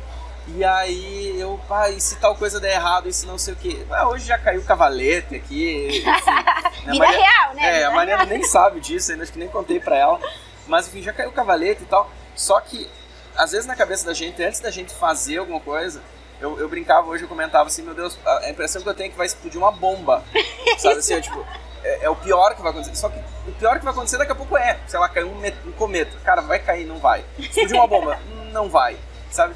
[0.47, 3.85] E aí eu, pai, se tal coisa der errado, se não sei o quê.
[3.91, 5.89] Ah, hoje já caiu cavalete aqui.
[5.89, 6.05] Enfim,
[6.87, 6.93] né?
[6.93, 7.81] Vida Maria, real, né?
[7.81, 10.21] É, a Mariana nem sabe disso ainda, acho que nem contei pra ela.
[10.69, 12.09] Mas enfim, já caiu o cavalete e tal.
[12.37, 12.89] Só que,
[13.37, 16.03] às vezes na cabeça da gente, antes da gente fazer alguma coisa,
[16.41, 19.11] eu, eu brincava hoje, eu comentava assim, meu Deus, a impressão que eu tenho é
[19.11, 20.25] que vai explodir uma bomba.
[20.79, 21.45] Sabe assim, é, tipo,
[21.85, 22.97] é, é, o pior que vai acontecer.
[22.97, 25.69] Só que o pior que vai acontecer daqui a pouco é, sei lá, caiu um,
[25.69, 26.17] um cometa.
[26.25, 27.25] Cara, vai cair, não vai.
[27.39, 28.19] Explodir uma bomba,
[28.53, 28.97] não vai.
[29.31, 29.55] Sabe?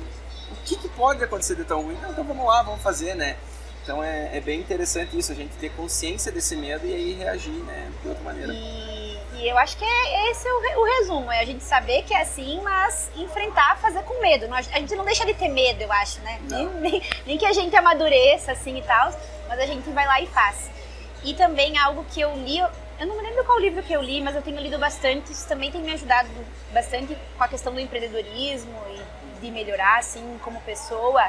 [0.50, 1.98] O que, que pode acontecer de tão ruim?
[2.02, 3.36] Não, então vamos lá, vamos fazer, né?
[3.82, 7.52] Então é, é, bem interessante isso, a gente ter consciência desse medo e aí reagir,
[7.52, 8.54] né, de outra maneira.
[8.54, 12.14] E e eu acho que é esse o, o, resumo, é a gente saber que
[12.14, 14.46] é assim, mas enfrentar, fazer com medo.
[14.54, 16.40] A gente não deixa de ter medo, eu acho, né?
[16.50, 19.12] Nem, nem, nem, que a gente amadureça assim e tal,
[19.46, 20.70] mas a gente vai lá e faz.
[21.22, 24.22] E também algo que eu li, eu não me lembro qual livro que eu li,
[24.22, 26.30] mas eu tenho lido bastante, isso também tem me ajudado
[26.72, 31.28] bastante com a questão do empreendedorismo e de melhorar assim como pessoa,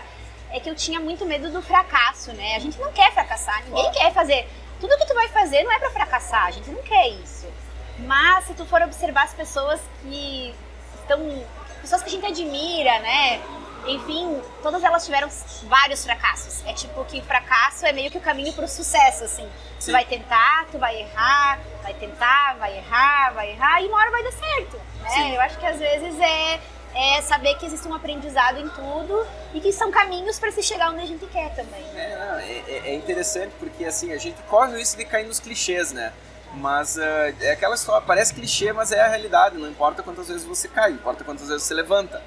[0.51, 2.55] é que eu tinha muito medo do fracasso, né?
[2.55, 4.47] A gente não quer fracassar, ninguém quer fazer.
[4.79, 7.64] Tudo que tu vai fazer não é para fracassar, a gente não quer isso.
[7.99, 10.53] Mas se tu for observar as pessoas que
[11.01, 11.45] estão.
[11.81, 13.41] pessoas que a gente admira, né?
[13.87, 15.29] Enfim, todas elas tiveram
[15.63, 16.63] vários fracassos.
[16.65, 19.47] É tipo que fracasso é meio que o caminho para o sucesso, assim.
[19.79, 19.85] Sim.
[19.85, 24.11] Tu vai tentar, tu vai errar, vai tentar, vai errar, vai errar, e uma hora
[24.11, 24.81] vai dar certo.
[25.01, 25.35] Né?
[25.35, 26.59] Eu acho que às vezes é,
[26.95, 30.89] é saber que existe um aprendizado em tudo e que são caminhos para se chegar
[30.89, 31.85] onde a gente quer também.
[31.95, 35.39] É, é, é, é interessante porque assim, a gente corre o risco de cair nos
[35.39, 36.11] clichês, né?
[36.55, 37.01] Mas uh,
[37.41, 39.57] é aquela história, parece clichê, mas é a realidade.
[39.57, 42.21] Não importa quantas vezes você cai, importa quantas vezes você levanta,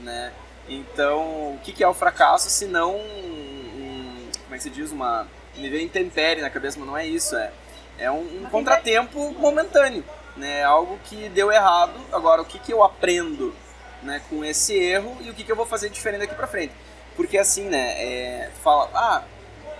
[0.00, 0.32] né?
[0.68, 4.90] Então, o que, que é o fracasso se não, um, como é que se diz,
[4.90, 5.26] uma...
[5.56, 7.50] Me veio intempérie na cabeça, mas não é isso, é,
[7.98, 10.04] é um, um contratempo momentâneo,
[10.36, 10.64] né?
[10.64, 13.54] Algo que deu errado, agora o que, que eu aprendo
[14.02, 16.72] né, com esse erro e o que, que eu vou fazer diferente daqui pra frente.
[17.14, 19.22] Porque assim, né, é, fala, ah,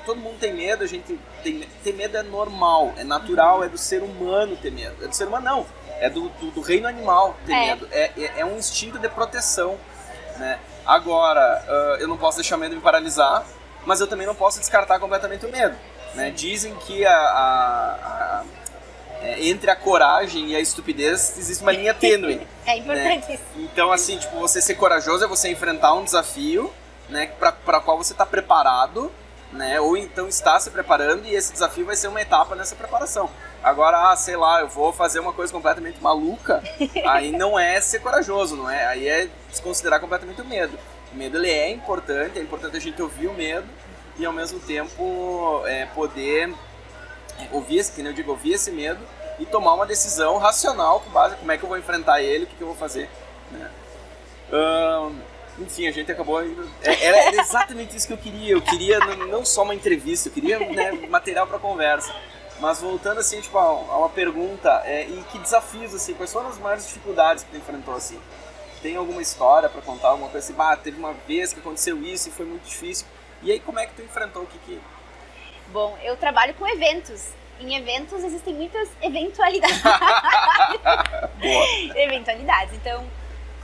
[0.06, 3.76] todo mundo tem medo, a gente tem, ter medo é normal, é natural, é do
[3.76, 5.04] ser humano ter medo.
[5.04, 5.66] É do ser humano não,
[5.98, 7.66] é do, do, do reino animal ter é.
[7.66, 7.88] medo.
[7.90, 9.76] É, é, é, um instinto de proteção,
[10.38, 10.58] né?
[10.86, 13.44] Agora, uh, eu não posso deixar o medo me paralisar,
[13.84, 15.76] mas eu também não posso descartar completamente o medo.
[16.14, 16.30] Né?
[16.30, 17.94] Dizem que a, a,
[18.40, 18.44] a
[19.20, 22.46] é, entre a coragem e a estupidez existe uma linha tênue.
[22.64, 23.38] é importante né?
[23.56, 26.72] Então, assim, tipo, você ser corajoso é você enfrentar um desafio,
[27.08, 27.30] né,
[27.64, 29.10] para qual você está preparado,
[29.52, 33.30] né, ou então está se preparando e esse desafio vai ser uma etapa nessa preparação.
[33.62, 36.62] Agora, ah, sei lá, eu vou fazer uma coisa completamente maluca,
[37.06, 38.86] aí não é ser corajoso, não é?
[38.86, 40.78] Aí é desconsiderar completamente o medo.
[41.12, 43.66] O medo ele é importante, é importante a gente ouvir o medo
[44.18, 46.52] e ao mesmo tempo é, poder
[47.52, 49.00] ouvir, que eu digo, ouvir esse medo
[49.38, 52.46] e tomar uma decisão racional com base como é que eu vou enfrentar ele, o
[52.46, 53.08] que, que eu vou fazer.
[53.50, 53.70] Né?
[55.58, 56.42] Enfim, a gente acabou.
[56.42, 56.46] É,
[56.82, 58.52] era, era, exatamente isso que eu queria.
[58.52, 62.14] Eu queria não só uma entrevista, eu queria né, material para conversa.
[62.60, 66.58] Mas voltando assim, tipo, a, uma pergunta, é, e que desafios, assim, quais foram as
[66.58, 68.18] maiores dificuldades que tu enfrentou, assim?
[68.82, 72.28] Tem alguma história para contar, alguma coisa assim, bah, teve uma vez que aconteceu isso
[72.28, 73.06] e foi muito difícil.
[73.42, 74.80] E aí, como é que tu enfrentou o que que...
[75.68, 77.28] Bom, eu trabalho com eventos.
[77.60, 79.82] Em eventos existem muitas eventualidades.
[81.94, 82.74] eventualidades.
[82.74, 83.04] Então,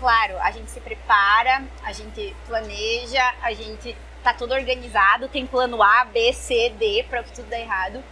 [0.03, 5.81] claro, a gente se prepara, a gente planeja, a gente tá tudo organizado, tem plano
[5.81, 8.03] A, B, C, D para que tudo dê errado.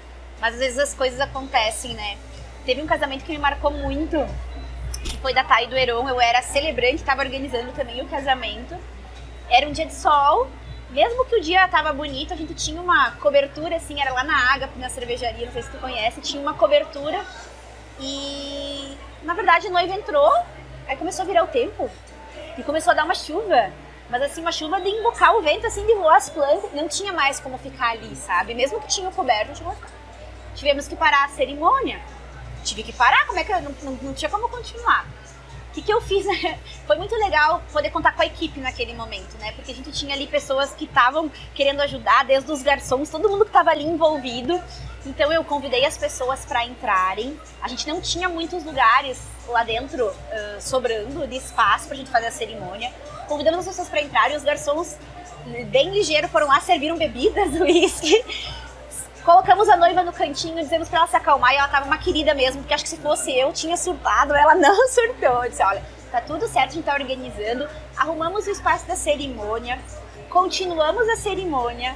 [0.40, 2.16] Mas às vezes as coisas acontecem, né?
[2.64, 4.16] Teve um casamento que me marcou muito,
[5.02, 6.08] que foi da Thay do Heron.
[6.08, 8.76] Eu era celebrante, estava organizando também o casamento.
[9.50, 10.48] Era um dia de sol,
[10.90, 14.54] mesmo que o dia tava bonito, a gente tinha uma cobertura, assim, era lá na
[14.54, 17.26] Ágape, na cervejaria, não sei se tu conhece, tinha uma cobertura.
[17.98, 20.32] E, na verdade, a noiva entrou,
[20.90, 21.88] aí começou a virar o tempo,
[22.58, 23.72] e começou a dar uma chuva.
[24.08, 26.72] Mas assim, uma chuva de embocar o vento, assim, de voar as plantas.
[26.72, 28.54] Não tinha mais como ficar ali, sabe?
[28.54, 29.72] Mesmo que tinha coberto, tinha
[30.54, 32.00] tivemos que parar a cerimônia.
[32.64, 35.06] Tive que parar, como é que eu não, não, não tinha como continuar.
[35.68, 36.26] O que, que eu fiz?
[36.88, 39.52] Foi muito legal poder contar com a equipe naquele momento, né?
[39.52, 43.44] Porque a gente tinha ali pessoas que estavam querendo ajudar, desde os garçons, todo mundo
[43.44, 44.60] que estava ali envolvido.
[45.06, 47.40] Então eu convidei as pessoas para entrarem.
[47.62, 52.10] A gente não tinha muitos lugares lá dentro uh, sobrando de espaço para a gente
[52.10, 52.92] fazer a cerimônia.
[53.28, 54.36] Convidamos as pessoas para entrarem.
[54.36, 54.96] Os garçons,
[55.68, 58.24] bem ligeiros, foram lá, serviram bebidas, uísque.
[59.24, 62.34] Colocamos a noiva no cantinho, dizemos pra ela se acalmar e ela tava uma querida
[62.34, 65.44] mesmo, porque acho que se fosse eu, tinha surtado, ela não surtou.
[65.44, 69.78] Eu disse, olha, tá tudo certo, a gente tá organizando, arrumamos o espaço da cerimônia,
[70.30, 71.94] continuamos a cerimônia,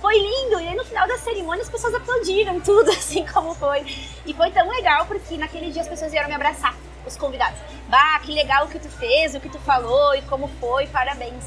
[0.00, 3.80] foi lindo, e aí no final da cerimônia as pessoas aplaudiram tudo, assim como foi.
[4.24, 6.74] E foi tão legal, porque naquele dia as pessoas vieram me abraçar,
[7.06, 7.58] os convidados.
[7.88, 11.44] Bah, que legal o que tu fez, o que tu falou e como foi, parabéns.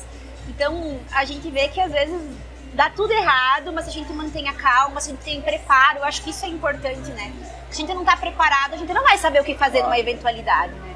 [0.47, 2.21] Então a gente vê que às vezes
[2.73, 6.21] dá tudo errado, mas a gente mantém a calma, a gente tem preparo, eu acho
[6.23, 7.33] que isso é importante, né?
[7.69, 9.99] Se a gente não tá preparado, a gente não vai saber o que fazer numa
[9.99, 10.95] eventualidade, né?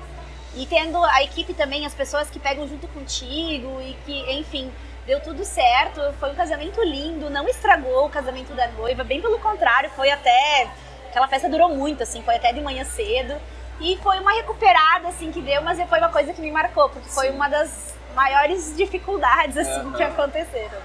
[0.56, 4.72] E tendo a equipe também, as pessoas que pegam junto contigo e que, enfim,
[5.06, 6.00] deu tudo certo.
[6.20, 10.70] Foi um casamento lindo, não estragou o casamento da noiva, bem pelo contrário, foi até.
[11.10, 13.36] Aquela festa durou muito, assim, foi até de manhã cedo.
[13.80, 17.10] E foi uma recuperada, assim, que deu, mas foi uma coisa que me marcou, porque
[17.10, 17.16] Sim.
[17.16, 19.94] foi uma das maiores dificuldades, assim, uhum.
[19.94, 20.78] que aconteceram.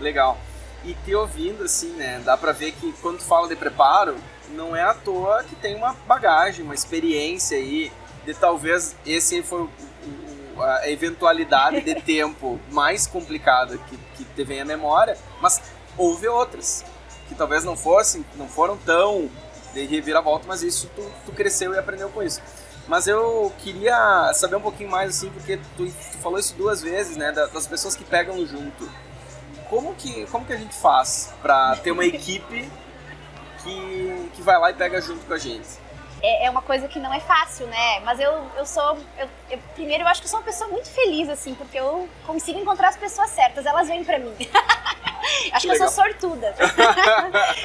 [0.00, 0.38] Legal.
[0.84, 4.16] E te ouvindo, assim, né, dá pra ver que quando tu fala de preparo,
[4.50, 7.92] não é à toa que tem uma bagagem, uma experiência aí,
[8.24, 9.68] de talvez esse foi
[10.58, 15.60] a eventualidade de tempo mais complicada que, que te vem à memória, mas
[15.96, 16.84] houve outras
[17.28, 19.30] que talvez não fossem, não foram tão
[19.72, 22.40] de reviravolta, mas isso tu, tu cresceu e aprendeu com isso.
[22.88, 27.16] Mas eu queria saber um pouquinho mais, assim, porque tu, tu falou isso duas vezes,
[27.16, 28.88] né, das pessoas que pegam junto
[29.70, 32.68] como que, como que a gente faz para ter uma equipe
[33.62, 35.68] que, que vai lá e pega junto com a gente?
[36.20, 38.00] É, é uma coisa que não é fácil, né?
[38.00, 38.98] Mas eu, eu sou.
[39.16, 42.06] Eu, eu, primeiro, eu acho que eu sou uma pessoa muito feliz, assim, porque eu
[42.26, 44.34] consigo encontrar as pessoas certas, elas vêm pra mim.
[45.52, 46.54] acho que, que eu sou sortuda.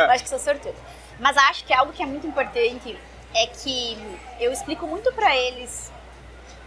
[0.10, 0.76] acho que sou sortuda.
[1.20, 2.98] Mas acho que algo que é muito importante
[3.34, 3.98] é que
[4.40, 5.92] eu explico muito para eles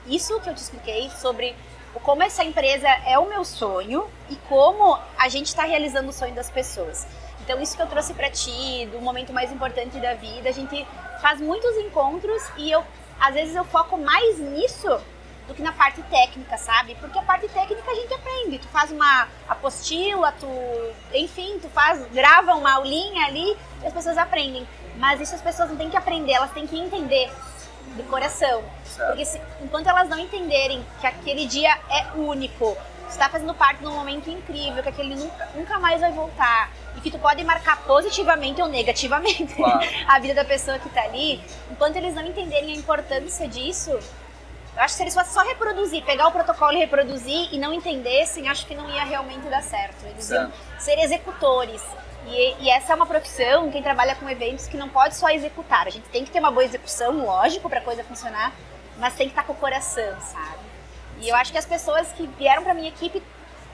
[0.07, 1.55] isso que eu te expliquei sobre
[2.03, 6.35] como essa empresa é o meu sonho e como a gente está realizando o sonho
[6.35, 7.07] das pessoas.
[7.41, 10.87] Então isso que eu trouxe para ti, do momento mais importante da vida, a gente
[11.21, 12.85] faz muitos encontros e eu
[13.21, 15.01] às vezes eu foco mais nisso
[15.49, 16.95] do que na parte técnica, sabe?
[16.97, 18.59] Porque a parte técnica a gente aprende.
[18.59, 20.47] Tu faz uma apostila, tu,
[21.13, 24.69] enfim, tu faz, grava uma aulinha ali e as pessoas aprendem.
[24.99, 27.31] Mas isso as pessoas não têm que aprender, elas têm que entender
[27.97, 28.63] de coração.
[28.85, 29.09] Certo.
[29.09, 32.77] Porque se, enquanto elas não entenderem que aquele dia é único,
[33.09, 36.71] está fazendo parte de um momento incrível, que aquele nunca, nunca mais vai voltar.
[36.97, 39.87] E que tu pode marcar positivamente ou negativamente claro.
[40.07, 41.41] a vida da pessoa que está ali.
[41.71, 43.99] Enquanto eles não entenderem a importância disso,
[44.79, 47.75] eu acho que se eles fossem só reproduzir, pegar o protocolo e reproduzir e não
[47.75, 50.07] entendessem, acho que não ia realmente dar certo.
[50.07, 50.53] Eles certo.
[50.53, 51.83] iam ser executores.
[52.27, 55.89] E, e, essa é uma profissão, quem trabalha com eventos, que não pode só executar.
[55.89, 58.53] A gente tem que ter uma boa execução, lógico, para a coisa funcionar,
[58.99, 60.69] mas tem que estar tá com o coração, sabe?
[61.21, 63.21] E eu acho que as pessoas que vieram para minha equipe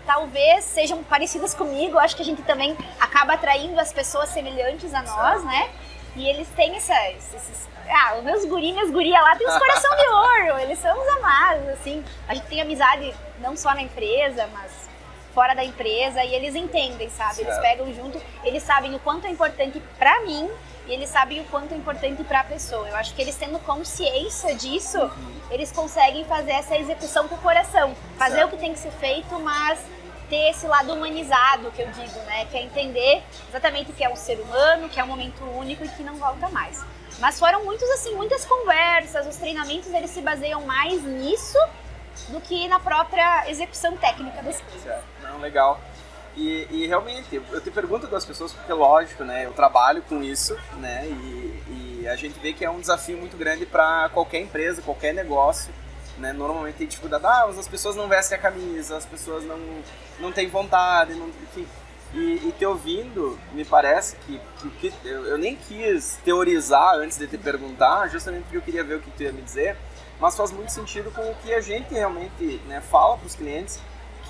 [0.07, 1.97] talvez sejam parecidas comigo.
[1.97, 5.69] Eu acho que a gente também acaba atraindo as pessoas semelhantes a nós, né?
[6.17, 7.69] E eles têm essa, esses.
[7.89, 10.59] Ah, os meus guri, minhas gurias lá têm os coração de ouro.
[10.61, 12.05] Eles são os amados, assim.
[12.27, 14.89] A gente tem amizade não só na empresa, mas
[15.35, 16.25] fora da empresa.
[16.25, 17.43] E eles entendem, sabe?
[17.43, 20.51] Eles pegam junto, eles sabem o quanto é importante para mim
[20.87, 22.89] e eles sabem o quanto é importante para a pessoa.
[22.89, 25.41] Eu acho que eles tendo consciência disso, uhum.
[25.51, 28.49] eles conseguem fazer essa execução com o coração, fazer certo.
[28.49, 29.79] o que tem que ser feito, mas
[30.29, 34.17] ter esse lado humanizado que eu digo, né, que é entender exatamente que é um
[34.17, 36.85] ser humano, que é um momento único e que não volta mais.
[37.19, 41.59] Mas foram muitos assim, muitas conversas, os treinamentos eles se baseiam mais nisso
[42.29, 44.83] do que na própria execução técnica das coisas.
[44.83, 45.05] Certo.
[45.23, 45.81] Não, legal.
[46.37, 49.47] E, e, realmente, eu te pergunto das pessoas, porque lógico, né?
[49.47, 51.07] Eu trabalho com isso, né?
[51.07, 55.15] E, e a gente vê que é um desafio muito grande para qualquer empresa, qualquer
[55.15, 55.73] negócio,
[56.19, 56.33] né?
[56.33, 59.59] Normalmente tem dificuldade, ah, as pessoas não vestem a camisa, as pessoas não,
[60.19, 61.67] não têm vontade, não, enfim.
[62.15, 67.19] E, e te ouvindo, me parece que, que, que eu, eu, nem quis teorizar antes
[67.19, 69.77] de te perguntar, justamente porque eu queria ver o que tu ia me dizer,
[70.21, 73.81] mas faz muito sentido com o que a gente realmente né, fala para os clientes,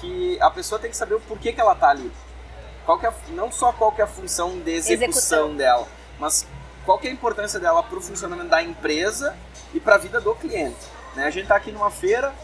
[0.00, 2.10] que a pessoa tem que saber o porquê que ela está ali.
[2.86, 5.56] Qual é não só qual é a função de execução, execução.
[5.56, 5.86] dela,
[6.18, 6.46] mas
[6.84, 9.36] qual é a importância dela para o funcionamento da empresa
[9.72, 10.76] e para a vida do cliente.
[11.14, 11.24] Né?
[11.24, 12.34] A gente está aqui numa feira,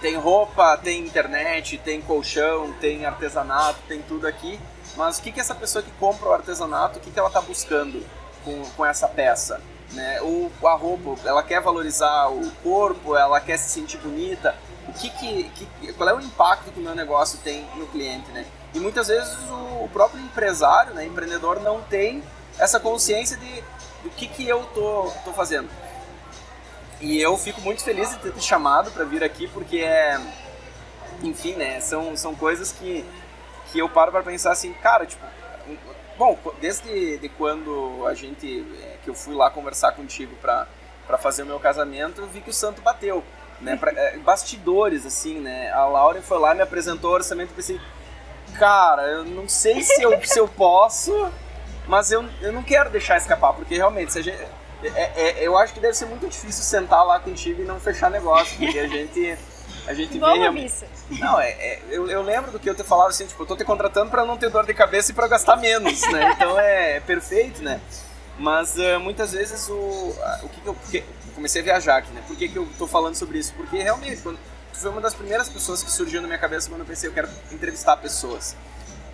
[0.00, 4.58] tem roupa, tem internet, tem colchão, tem artesanato, tem tudo aqui.
[4.96, 7.40] Mas o que, que essa pessoa que compra o artesanato, o que, que ela está
[7.40, 8.04] buscando
[8.44, 9.60] com, com essa peça?
[9.92, 10.18] Né?
[10.18, 14.56] A roupa, ela quer valorizar o corpo, ela quer se sentir bonita,
[14.88, 18.30] o que, que, que, qual é o impacto que o meu negócio tem no cliente,
[18.32, 18.44] né?
[18.74, 22.22] E muitas vezes o, o próprio empresário, né, empreendedor, não tem
[22.58, 23.62] essa consciência de
[24.02, 25.68] do que, que eu tô, tô fazendo.
[27.00, 30.20] E eu fico muito feliz de ter te chamado para vir aqui, porque é,
[31.22, 33.04] enfim, né, são, são coisas que,
[33.72, 35.24] que eu paro para pensar assim, cara, tipo,
[36.18, 40.66] bom, desde de quando a gente, é, que eu fui lá conversar contigo para
[41.18, 43.24] fazer o meu casamento, eu vi que o santo bateu
[43.60, 43.76] né?
[43.76, 45.70] Pra, é, bastidores, assim, né?
[45.72, 47.80] A Laura foi lá, me apresentou o orçamento e pensei,
[48.58, 51.30] cara, eu não sei se eu, se eu posso,
[51.86, 54.38] mas eu, eu não quero deixar escapar, porque realmente, se a gente,
[54.82, 58.10] é, é, eu acho que deve ser muito difícil sentar lá contigo e não fechar
[58.10, 59.38] negócio, porque a gente.
[59.86, 60.84] A gente Vamos Isso.
[61.18, 63.56] Não, é, é, eu, eu lembro do que eu te falava assim, tipo, eu tô
[63.56, 66.32] te contratando para não ter dor de cabeça e para gastar menos, né?
[66.32, 67.80] Então é perfeito, né?
[68.38, 69.74] Mas uh, muitas vezes o,
[70.42, 70.76] o que, que eu.
[70.90, 72.22] Que, comecei a viajar aqui, né?
[72.26, 73.52] Por que, que eu tô falando sobre isso?
[73.54, 74.38] Porque realmente, quando,
[74.72, 77.14] tu foi uma das primeiras pessoas que surgiu na minha cabeça quando eu pensei, eu
[77.14, 78.54] quero entrevistar pessoas.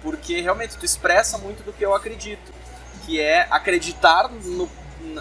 [0.02, 2.52] Porque realmente tu expressa muito do que eu acredito,
[3.04, 4.69] que é acreditar no,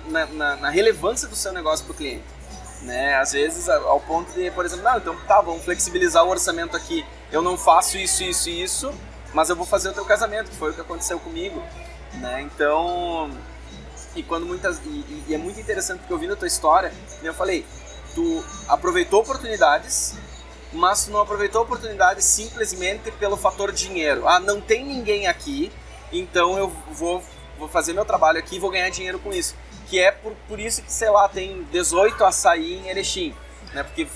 [0.08, 2.24] na, na, na relevância do seu negócio para o cliente.
[2.82, 3.16] Né?
[3.16, 7.06] Às vezes, ao ponto de, por exemplo, não, então tá, vamos flexibilizar o orçamento aqui.
[7.32, 8.94] Eu não faço isso, isso e isso,
[9.34, 11.62] mas eu vou fazer o teu casamento, que foi o que aconteceu comigo.
[12.14, 12.42] Né?
[12.42, 13.32] Então,
[14.16, 14.80] e quando muitas.
[14.86, 17.66] E, e, é muito interessante porque ouvindo a tua história, eu falei,
[18.14, 20.16] tu aproveitou oportunidades,
[20.72, 24.28] mas tu não aproveitou oportunidades simplesmente pelo fator dinheiro.
[24.28, 25.72] Ah, não tem ninguém aqui,
[26.12, 27.22] então eu vou,
[27.58, 29.56] vou fazer meu trabalho aqui e vou ganhar dinheiro com isso.
[29.88, 33.36] Que é por, por isso que, sei lá, tem 18 açaí em Erechim.
[33.74, 33.84] Né?
[33.84, 34.08] Porque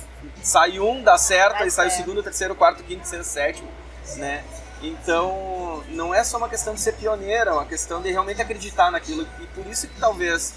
[0.41, 3.69] sai um, dá certo, dá aí sai o segundo, terceiro, quarto, quinto, sexto, sétimo.
[4.15, 4.43] Né?
[4.81, 8.89] Então, não é só uma questão de ser pioneiro, é uma questão de realmente acreditar
[8.91, 9.27] naquilo.
[9.39, 10.53] E por isso que talvez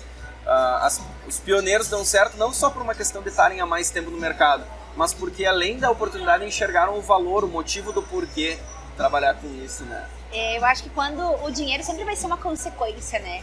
[0.47, 3.91] uh, as, os pioneiros dão certo, não só por uma questão de estarem há mais
[3.91, 4.65] tempo no mercado,
[4.97, 8.59] mas porque além da oportunidade enxergaram o valor, o motivo do porquê
[8.97, 10.07] trabalhar com isso, né?
[10.33, 13.43] É, eu acho que quando o dinheiro sempre vai ser uma consequência, né?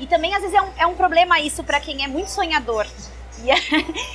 [0.00, 2.86] E também às vezes é um, é um problema isso para quem é muito sonhador.
[3.44, 3.50] E,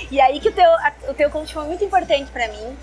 [0.15, 0.69] e aí que o teu,
[1.07, 2.75] o teu coach foi muito importante para mim,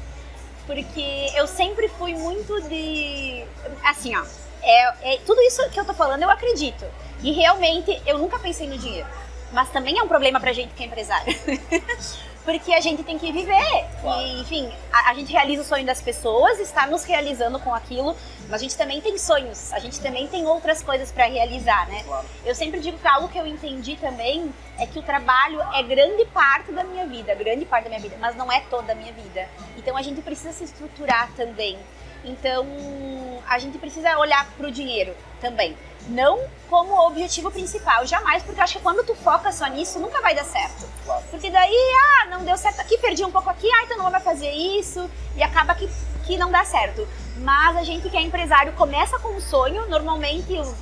[0.66, 3.44] porque eu sempre fui muito de.
[3.84, 4.24] Assim, ó.
[4.62, 6.86] É, é, tudo isso que eu tô falando eu acredito.
[7.20, 9.08] E realmente eu nunca pensei no dinheiro.
[9.50, 11.34] Mas também é um problema pra gente que é empresário.
[12.44, 13.86] porque a gente tem que viver.
[14.04, 18.16] E, enfim, a, a, gente realiza o sonho das pessoas, está nos realizando com aquilo,
[18.48, 22.02] mas a gente também tem sonhos, a gente também tem outras coisas para realizar, né?
[22.04, 22.26] Claro.
[22.44, 26.24] Eu sempre digo que algo que eu entendi também é que o trabalho é grande
[26.26, 29.12] parte da minha vida, grande parte da minha vida, mas não é toda a minha
[29.12, 29.48] vida.
[29.76, 31.78] Então a gente precisa se estruturar também.
[32.24, 32.66] Então
[33.48, 35.76] a gente precisa olhar para o dinheiro também
[36.08, 40.20] não como objetivo principal, jamais, porque eu acho que quando tu foca só nisso, nunca
[40.20, 40.88] vai dar certo.
[41.30, 41.76] Porque daí,
[42.22, 45.08] ah, não deu certo aqui, perdi um pouco aqui, ah, então não vou fazer isso,
[45.36, 45.88] e acaba que,
[46.24, 47.06] que não dá certo.
[47.38, 50.74] Mas a gente que é empresário começa com um sonho, normalmente os,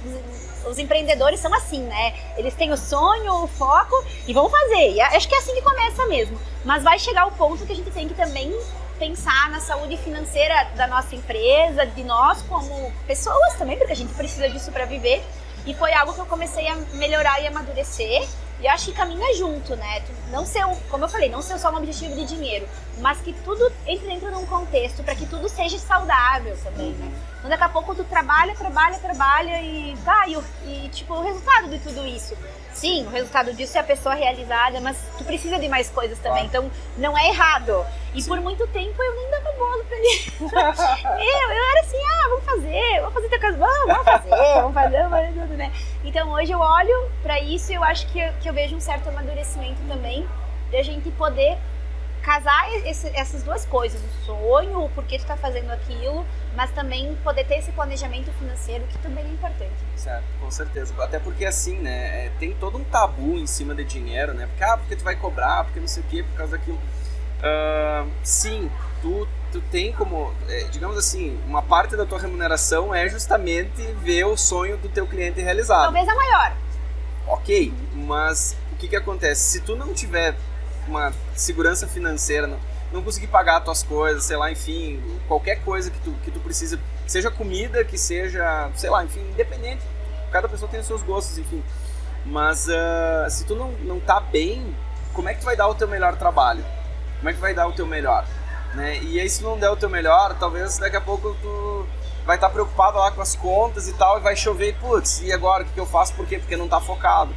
[0.66, 2.14] os empreendedores são assim, né?
[2.37, 3.95] Eles têm o sonho, o foco
[4.27, 4.93] e vão fazer.
[4.93, 6.39] E acho que é assim que começa mesmo.
[6.64, 8.57] Mas vai chegar o ponto que a gente tem que também
[9.01, 14.12] pensar na saúde financeira da nossa empresa, de nós como pessoas também, porque a gente
[14.12, 15.24] precisa disso para viver.
[15.66, 18.28] E foi algo que eu comecei a melhorar e amadurecer.
[18.61, 20.03] E eu acho que caminha junto, né?
[20.30, 23.32] Não ser, um, como eu falei, não ser só um objetivo de dinheiro, mas que
[23.32, 27.11] tudo entre dentro de um contexto para que tudo seja saudável também, né?
[27.38, 30.36] Então daqui a pouco tu trabalha, trabalha, trabalha e tá, e,
[30.66, 32.36] e tipo, o resultado de tudo isso.
[32.73, 36.47] Sim, o resultado disso é a pessoa realizada, mas tu precisa de mais coisas também,
[36.47, 37.85] então não é errado.
[38.14, 38.29] E Sim.
[38.29, 40.33] por muito tempo eu nem dava bolo pra ele.
[40.41, 44.75] eu, eu era assim, ah, vamos fazer, vamos fazer teu caso, vamos, vamos fazer, vamos
[44.75, 45.73] fazer, vamos fazer tudo, né?
[46.05, 49.09] Então hoje eu olho pra isso e eu acho que, que eu vejo um certo
[49.09, 50.27] amadurecimento também
[50.71, 51.59] de a gente poder
[52.31, 56.24] casar esse, essas duas coisas, o sonho, o porquê tu tá fazendo aquilo,
[56.55, 59.74] mas também poder ter esse planejamento financeiro que também é importante.
[59.97, 60.95] Certo, com certeza.
[61.03, 64.47] Até porque assim, né, é, tem todo um tabu em cima de dinheiro, né?
[64.47, 66.78] Porque, ah, porque tu vai cobrar, porque não sei o quê, por causa daquilo.
[66.78, 68.70] Uh, sim,
[69.03, 74.24] tu, tu tem como, é, digamos assim, uma parte da tua remuneração é justamente ver
[74.24, 75.85] o sonho do teu cliente realizado.
[75.85, 76.57] Talvez a maior.
[77.26, 79.51] Ok, mas o que que acontece?
[79.51, 80.37] Se tu não tiver
[80.91, 82.59] uma segurança financeira, não,
[82.93, 86.41] não conseguir pagar as tuas coisas, sei lá, enfim, qualquer coisa que tu, que tu
[86.41, 89.82] precisa, seja comida, que seja, sei lá, enfim, independente,
[90.30, 91.62] cada pessoa tem os seus gostos, enfim.
[92.26, 94.74] Mas uh, se tu não, não tá bem,
[95.14, 96.64] como é que tu vai dar o teu melhor trabalho?
[97.18, 98.26] Como é que vai dar o teu melhor?
[98.74, 98.99] Né?
[99.03, 101.86] E aí se não der o teu melhor, talvez daqui a pouco tu
[102.24, 105.20] vai estar tá preocupado lá com as contas e tal, e vai chover e putz,
[105.22, 106.14] e agora o que, que eu faço?
[106.14, 106.38] Por quê?
[106.38, 107.34] Porque não tá focado,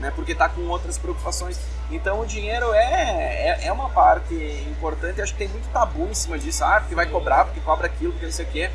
[0.00, 0.10] né?
[0.14, 1.60] Porque tá com outras preocupações.
[1.92, 4.34] Então o dinheiro é, é, é, uma parte
[4.68, 7.60] importante, eu acho que tem muito tabu em cima disso, ah, porque vai cobrar, porque
[7.60, 8.70] cobra aquilo, porque não sei o quê,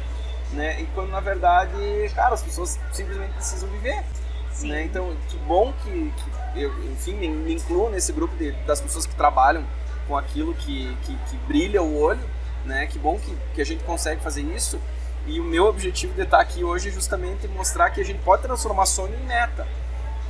[0.54, 0.80] né?
[0.80, 1.76] E quando na verdade,
[2.16, 4.04] cara, as pessoas simplesmente precisam viver.
[4.62, 4.84] Né?
[4.86, 9.06] Então, que bom que, que eu, enfim, me, me, incluo nesse grupo de, das pessoas
[9.06, 9.64] que trabalham
[10.08, 12.28] com aquilo que, que, que, brilha o olho,
[12.66, 12.88] né?
[12.88, 14.80] Que bom que, que a gente consegue fazer isso.
[15.28, 18.42] E o meu objetivo de estar aqui hoje é justamente mostrar que a gente pode
[18.42, 19.68] transformar sonho em meta.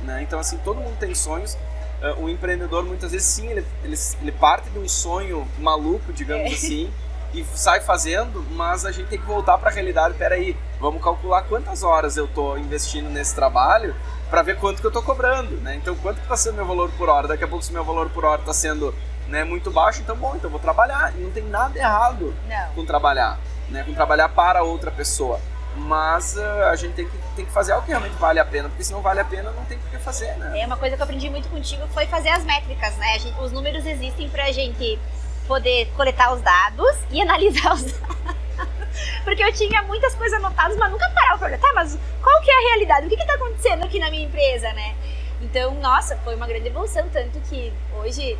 [0.02, 0.22] Né?
[0.22, 1.56] Então, assim, todo mundo tem sonhos,
[2.02, 6.50] uh, o empreendedor muitas vezes sim, ele, ele, ele parte de um sonho maluco, digamos
[6.50, 6.54] é.
[6.54, 6.92] assim,
[7.32, 10.14] e sai fazendo, mas a gente tem que voltar para a realidade.
[10.14, 13.94] Peraí, vamos calcular quantas horas eu estou investindo nesse trabalho
[14.30, 15.76] para ver quanto que eu estou cobrando, né?
[15.76, 17.28] Então, quanto está sendo meu valor por hora?
[17.28, 18.94] Daqui a pouco, se meu valor por hora está sendo
[19.26, 21.12] né, muito baixo, então, bom, então eu vou trabalhar.
[21.16, 22.74] E não tem nada errado não.
[22.74, 23.38] com trabalhar,
[23.68, 23.84] né?
[23.84, 25.38] Com trabalhar para outra pessoa
[25.78, 28.68] mas uh, a gente tem que, tem que fazer algo que realmente vale a pena,
[28.68, 30.60] porque se não vale a pena, não tem por que fazer, né?
[30.60, 33.18] É, uma coisa que eu aprendi muito contigo foi fazer as métricas, né?
[33.18, 34.98] Gente, os números existem pra gente
[35.46, 38.18] poder coletar os dados e analisar os dados.
[39.24, 42.50] Porque eu tinha muitas coisas anotadas, mas nunca parava pra olhar, tá, mas qual que
[42.50, 43.06] é a realidade?
[43.06, 44.96] O que que tá acontecendo aqui na minha empresa, né?
[45.40, 48.36] Então, nossa, foi uma grande evolução, tanto que hoje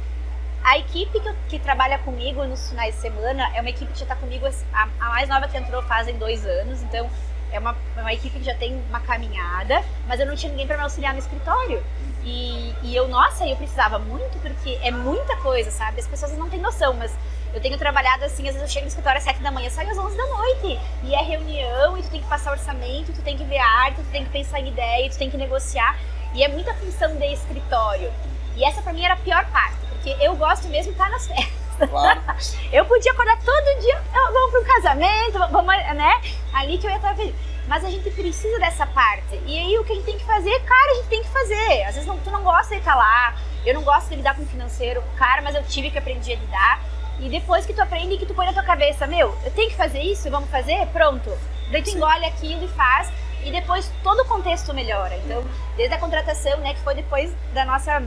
[0.69, 4.05] a equipe que, que, trabalha comigo nos finais de semana é uma equipe que já
[4.05, 7.09] está comigo, a, a, mais nova que entrou fazem dois anos, então
[7.51, 10.77] é uma, uma equipe que já tem uma caminhada, mas eu não tinha ninguém para
[10.77, 11.83] me auxiliar no escritório.
[12.23, 16.01] E, e eu, nossa, eu precisava muito, porque é muita coisa, sabe?
[16.01, 17.17] As pessoas não têm noção, mas
[17.55, 19.91] eu tenho trabalhado assim, às vezes eu chego no escritório às 7 da manhã, saio
[19.91, 20.79] às 11 da noite.
[21.05, 24.11] E é reunião, e tu tem que passar orçamento, tu tem que ver arte, tu
[24.11, 25.99] tem que pensar em ideia, tu tem que negociar.
[26.35, 28.13] E é muita função de escritório.
[28.59, 31.27] E essa pra mim era a pior parte, porque eu gosto mesmo de estar nas
[31.27, 31.89] festas.
[31.89, 32.21] Claro.
[32.73, 36.21] eu podia acordar todo dia, vamos para um casamento, vamos, né?
[36.53, 37.35] ali que eu ia estar feliz.
[37.69, 39.41] Mas a gente precisa dessa parte.
[39.47, 41.83] E aí o que a gente tem que fazer, cara, a gente tem que fazer.
[41.85, 44.43] Às vezes não, tu não gosta de estar lá, eu não gosto de lidar com
[44.43, 46.81] o financeiro, cara, mas eu tive que aprender a lidar.
[47.21, 49.77] E depois que tu aprende que tu põe na tua cabeça, meu, eu tenho que
[49.77, 50.87] fazer isso, vamos fazer?
[50.89, 51.31] Pronto.
[51.71, 53.11] Daí tu engole aquilo e faz.
[53.45, 55.17] E depois todo o contexto melhora.
[55.17, 55.45] Então,
[55.77, 58.03] desde a contratação, né, que foi depois da nossa,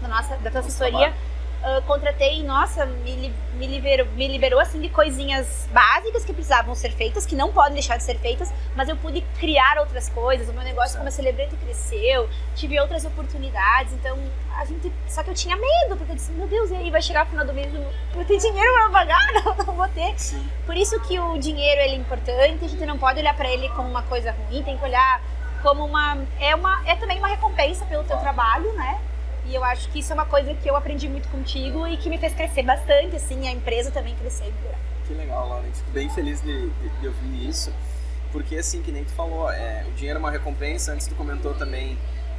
[0.00, 1.12] da nossa da tua assessoria,
[1.62, 6.92] uh, contratei, nossa, me, me, liberou, me liberou assim de coisinhas básicas que precisavam ser
[6.92, 10.48] feitas, que não podem deixar de ser feitas, mas eu pude criar outras coisas.
[10.48, 13.92] O meu negócio como celebrante cresceu, tive outras oportunidades.
[13.94, 14.18] Então,
[14.56, 14.92] a gente.
[15.08, 17.28] Só que eu tinha medo, porque eu disse, meu Deus, e aí vai chegar o
[17.28, 19.26] final do mês, eu tenho dinheiro para pagar?
[19.44, 20.18] Não, não vou ter.
[20.18, 20.48] Sim.
[20.64, 23.68] Por isso que o dinheiro ele é importante, a gente não pode olhar para ele
[23.70, 25.20] como uma coisa ruim, tem que olhar
[25.62, 29.00] como uma é uma é também uma recompensa pelo teu trabalho, né?
[29.48, 32.10] E eu acho que isso é uma coisa que eu aprendi muito contigo e que
[32.10, 34.52] me fez crescer bastante, assim, a empresa também crescer
[35.06, 35.64] Que legal, Laura.
[35.72, 37.72] Fico bem feliz de, de, de, ouvir isso.
[38.32, 40.92] Porque, assim, que nem tu falou, é, o dinheiro é uma recompensa.
[40.92, 41.96] Antes tu comentou também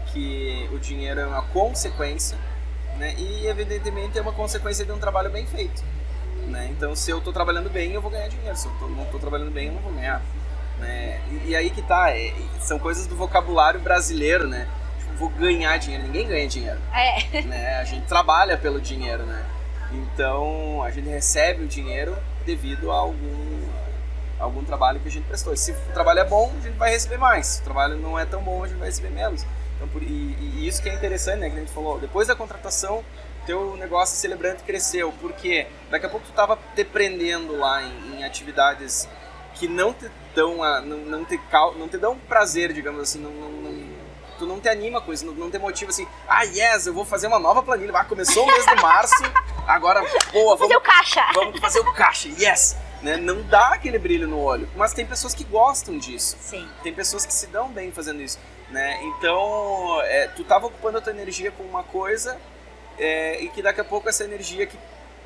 [0.08, 2.38] que o dinheiro é uma consequência,
[2.98, 3.16] né?
[3.18, 5.84] E, evidentemente, é uma consequência de um trabalho bem feito.
[6.46, 6.68] Né?
[6.72, 8.56] Então, se eu estou trabalhando bem, eu vou ganhar dinheiro.
[8.58, 10.22] Se eu tô, não estou trabalhando bem, eu não vou ganhar.
[10.80, 11.22] Né?
[11.30, 14.68] E, e aí que tá, é, são coisas do vocabulário brasileiro, né?
[15.18, 16.04] Vou ganhar dinheiro.
[16.06, 16.80] Ninguém ganha dinheiro.
[16.94, 17.42] É.
[17.42, 17.78] Né?
[17.78, 19.46] A gente trabalha pelo dinheiro, né?
[19.92, 22.16] Então a gente recebe o dinheiro
[22.46, 23.62] devido a algum,
[24.40, 25.54] algum trabalho que a gente prestou.
[25.54, 27.48] E se o trabalho é bom, a gente vai receber mais.
[27.48, 29.46] Se o trabalho não é tão bom, a gente vai receber menos.
[29.76, 31.50] Então, por, e, e, isso que é interessante, né?
[31.50, 33.04] Que a gente falou, depois da contratação,
[33.46, 35.14] teu negócio celebrante cresceu.
[35.20, 39.08] Porque daqui a pouco tu estava te prendendo lá em, em, atividades
[39.54, 41.40] que não te dão a, não, não, te,
[41.78, 43.87] não te dão prazer, digamos assim, não, não, não
[44.38, 47.06] tu não te anima com isso, não, não te motiva assim, ah, yes, eu vou
[47.06, 47.92] fazer uma nova planilha.
[47.96, 49.16] Ah, começou o mês de março,
[49.68, 51.26] agora, boa, vamos fazer o caixa.
[51.34, 52.78] Vamos fazer o caixa, yes.
[53.02, 53.18] Né?
[53.18, 56.38] Não dá aquele brilho no olho, mas tem pessoas que gostam disso.
[56.40, 56.68] Sim.
[56.82, 59.00] Tem pessoas que se dão bem fazendo isso, né?
[59.04, 62.40] Então, é, tu estava ocupando a tua energia com uma coisa
[62.98, 64.78] é, e que daqui a pouco essa energia que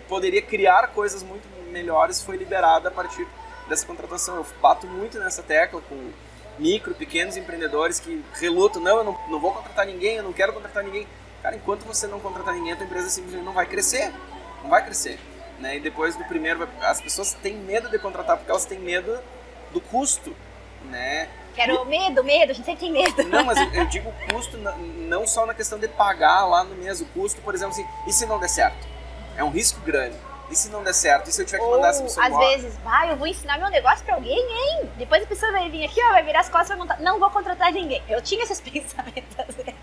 [0.07, 3.25] poderia criar coisas muito melhores foi liberada a partir
[3.69, 4.35] dessa contratação.
[4.35, 6.11] Eu bato muito nessa tecla com
[6.59, 10.53] micro, pequenos empreendedores que relutam, não, eu não, não vou contratar ninguém, eu não quero
[10.53, 11.07] contratar ninguém.
[11.41, 14.13] Cara, enquanto você não contratar ninguém, a tua empresa simplesmente não vai crescer.
[14.61, 15.19] Não vai crescer.
[15.59, 15.77] Né?
[15.77, 19.19] E depois do primeiro, as pessoas têm medo de contratar porque elas têm medo
[19.71, 20.35] do custo,
[20.85, 21.29] né?
[21.55, 21.85] Quero e...
[21.85, 23.23] medo, medo, a gente sempre tem medo.
[23.23, 27.01] Não, mas eu, eu digo custo não só na questão de pagar lá no mês,
[27.01, 28.87] o custo, por exemplo, assim, e se não der certo?
[29.35, 30.15] É um risco grande.
[30.51, 31.29] E se não der certo?
[31.29, 32.47] E se eu tiver que mandar essa pessoa às embora?
[32.49, 34.89] vezes, vai, eu vou ensinar meu negócio pra alguém, hein?
[34.97, 36.99] Depois a pessoa vai vir aqui, ó, vai virar as costas e vai montar.
[36.99, 38.03] Não vou contratar ninguém.
[38.09, 39.75] Eu tinha esses pensamentos às vezes.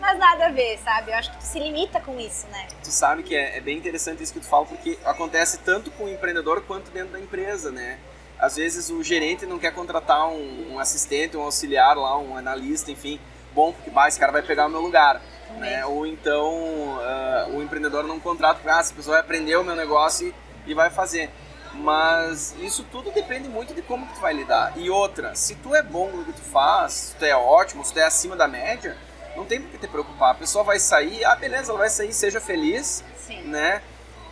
[0.00, 1.10] Mas nada a ver, sabe?
[1.10, 2.66] Eu acho que tu se limita com isso, né?
[2.82, 6.04] Tu sabe que é, é bem interessante isso que tu fala, porque acontece tanto com
[6.04, 7.98] o empreendedor quanto dentro da empresa, né?
[8.38, 12.90] Às vezes o gerente não quer contratar um, um assistente, um auxiliar lá, um analista,
[12.90, 13.18] enfim,
[13.54, 15.20] bom, porque bah, esse cara vai pegar o meu lugar.
[15.58, 15.84] Né?
[15.86, 20.34] Ou então uh, o empreendedor não contrata, ah, essa pessoa vai aprender o meu negócio
[20.66, 21.30] e, e vai fazer.
[21.72, 24.72] Mas isso tudo depende muito de como tu vai lidar.
[24.76, 27.92] E outra, se tu é bom no que tu faz, se tu é ótimo, se
[27.92, 28.96] tu é acima da média,
[29.36, 30.30] não tem por que te preocupar.
[30.30, 33.42] A pessoa vai sair, ah, beleza, ela vai sair, seja feliz, Sim.
[33.42, 33.82] né?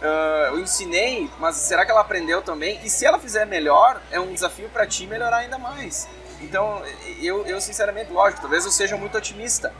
[0.00, 2.80] Uh, eu ensinei, mas será que ela aprendeu também?
[2.84, 6.08] E se ela fizer melhor, é um desafio para ti melhorar ainda mais.
[6.40, 6.82] Então,
[7.22, 9.72] eu, eu sinceramente, lógico, talvez eu seja muito otimista,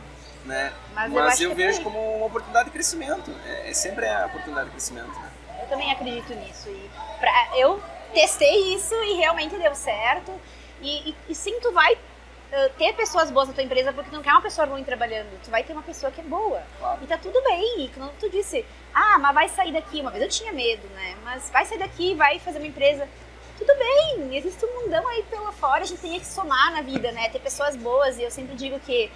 [0.45, 0.73] né?
[0.95, 3.35] Mas, Mas eu, eu vejo como uma oportunidade de crescimento.
[3.47, 5.09] É, é sempre a oportunidade de crescimento.
[5.19, 5.31] Né?
[5.63, 6.69] Eu também acredito nisso.
[6.69, 7.83] E pra, eu
[8.13, 10.33] testei isso e realmente deu certo.
[10.81, 14.17] E, e, e sim, tu vai uh, ter pessoas boas na tua empresa porque tu
[14.17, 15.29] não quer uma pessoa ruim trabalhando.
[15.43, 16.63] Tu vai ter uma pessoa que é boa.
[16.79, 16.99] Claro.
[17.03, 17.85] E tá tudo bem.
[17.85, 18.65] E quando tu disse,
[18.95, 20.01] ah, mas vai sair daqui.
[20.01, 21.17] Uma vez eu tinha medo, né?
[21.25, 23.09] Mas vai sair daqui, vai fazer uma empresa
[23.57, 27.13] tudo bem, existe um mundão aí pela fora, a gente tem que somar na vida,
[27.13, 27.29] né?
[27.29, 29.11] Ter pessoas boas, e eu sempre digo que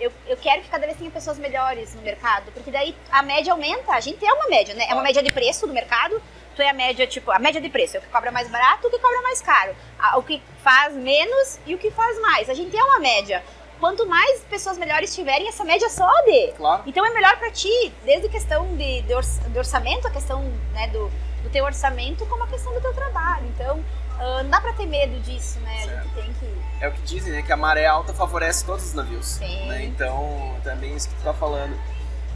[0.00, 3.52] eu, eu quero que cada vez tenha pessoas melhores no mercado, porque daí a média
[3.52, 4.86] aumenta, a gente é uma média, né?
[4.88, 6.20] É uma média de preço do mercado,
[6.54, 8.86] tu é a média, tipo, a média de preço, é o que cobra mais barato,
[8.86, 9.74] o que cobra mais caro,
[10.16, 12.48] o que faz menos e o que faz mais.
[12.48, 13.42] A gente é uma média.
[13.80, 16.54] Quanto mais pessoas melhores tiverem, essa média sobe.
[16.56, 16.82] Claro.
[16.86, 20.42] Então é melhor para ti, desde questão de, de, orçamento, a questão
[20.72, 21.10] né, do,
[21.42, 23.46] do teu orçamento, como a questão do teu trabalho.
[23.46, 23.84] Então,
[24.24, 25.84] Uh, não dá pra ter medo disso, né?
[25.84, 25.98] Certo.
[25.98, 26.58] A gente tem que.
[26.80, 27.42] É o que dizem, né?
[27.42, 29.26] Que a maré alta favorece todos os navios.
[29.26, 29.68] Sim.
[29.68, 29.84] Né?
[29.84, 31.76] Então, também isso que tu tá falando.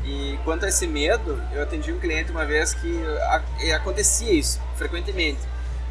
[0.04, 3.02] E quanto a esse medo, eu atendi um cliente uma vez que
[3.74, 5.40] acontecia isso frequentemente.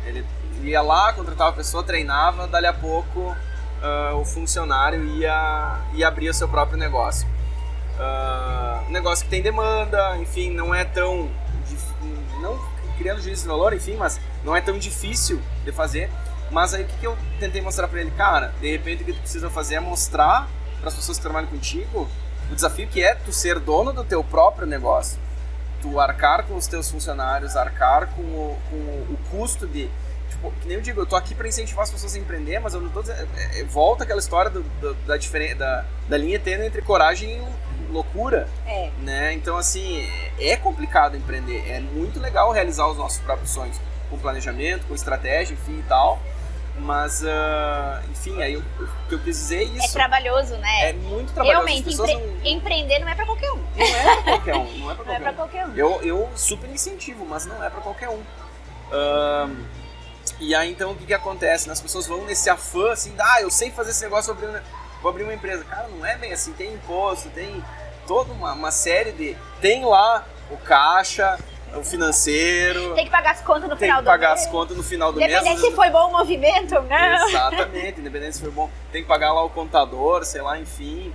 [0.05, 0.23] Ele
[0.61, 3.35] ia lá, contratava a pessoa, treinava, dali a pouco
[3.81, 7.27] uh, o funcionário ia, ia abrir o seu próprio negócio.
[7.97, 11.29] Uh, um negócio que tem demanda, enfim, não é tão.
[12.41, 16.09] Não criando juízo de valor, enfim, mas não é tão difícil de fazer.
[16.49, 18.11] Mas aí o que, que eu tentei mostrar para ele?
[18.11, 20.47] Cara, de repente o que tu precisa fazer é mostrar
[20.79, 22.07] para as pessoas que trabalham contigo
[22.51, 25.19] o desafio que é tu ser dono do teu próprio negócio.
[25.81, 28.75] Tu arcar com os teus funcionários, arcar com o, com
[29.13, 29.89] o custo de.
[30.37, 32.73] Tipo, que nem eu digo, eu tô aqui para incentivar as pessoas a empreender, mas
[32.73, 33.27] eu não tô dizendo.
[33.35, 37.91] É, é, volta aquela história do, do, da, da, da linha tênue entre coragem e
[37.91, 38.47] loucura.
[38.65, 38.91] É.
[39.01, 39.33] Né?
[39.33, 40.07] Então, assim,
[40.39, 41.67] é complicado empreender.
[41.67, 43.79] É muito legal realizar os nossos próprios sonhos
[44.09, 46.19] com planejamento, com estratégia, enfim e tal.
[46.79, 48.63] Mas, uh, enfim, aí o
[49.09, 49.85] que eu quis dizer é isso.
[49.85, 50.89] É trabalhoso, né?
[50.89, 51.65] É muito trabalhoso.
[51.65, 52.45] Realmente, empre não...
[52.45, 53.63] empreender não é pra qualquer um.
[53.75, 54.77] Não é pra qualquer um.
[54.77, 55.75] Não é pra qualquer, não é pra qualquer um.
[55.75, 58.21] Eu, eu super incentivo, mas não é pra qualquer um.
[58.91, 59.65] Uh,
[60.39, 61.69] e aí, então, o que que acontece?
[61.69, 64.63] As pessoas vão nesse afã, assim, ah, eu sei fazer esse negócio, vou abrir uma,
[65.01, 65.63] vou abrir uma empresa.
[65.63, 66.53] Cara, não é bem assim.
[66.53, 67.63] Tem imposto, tem
[68.05, 69.35] toda uma, uma série de...
[69.59, 71.37] Tem lá o caixa,
[71.75, 72.93] o financeiro.
[72.93, 74.13] Tem que pagar as contas no tem final do mês.
[74.13, 75.59] Tem que pagar as contas no final do independente mês.
[75.59, 77.27] Independente se foi bom o movimento ou não.
[77.27, 78.69] Exatamente, independente se foi bom.
[78.91, 81.13] Tem que pagar lá o contador, sei lá, enfim.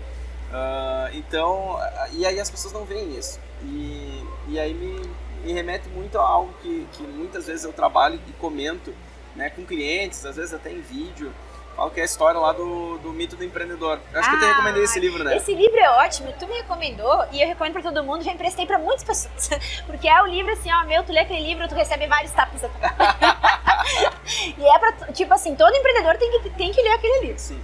[0.51, 1.79] Uh, então,
[2.12, 3.41] e aí as pessoas não veem isso.
[3.62, 5.01] E, e aí me,
[5.45, 8.93] me remete muito a algo que, que muitas vezes eu trabalho e comento
[9.35, 11.33] né, com clientes, às vezes até em vídeo.
[11.76, 13.99] Falo que é a história lá do, do mito do empreendedor.
[14.12, 15.37] Eu acho ah, que eu te recomendei esse livro, né?
[15.37, 18.66] Esse livro é ótimo, tu me recomendou e eu recomendo pra todo mundo, já emprestei
[18.66, 19.51] pra muitas pessoas.
[19.87, 22.61] Porque é o livro assim, ó, meu, tu lê aquele livro, tu recebe vários tapas.
[24.59, 27.39] e é pra, tipo assim, todo empreendedor tem que, tem que ler aquele livro.
[27.39, 27.61] Sim.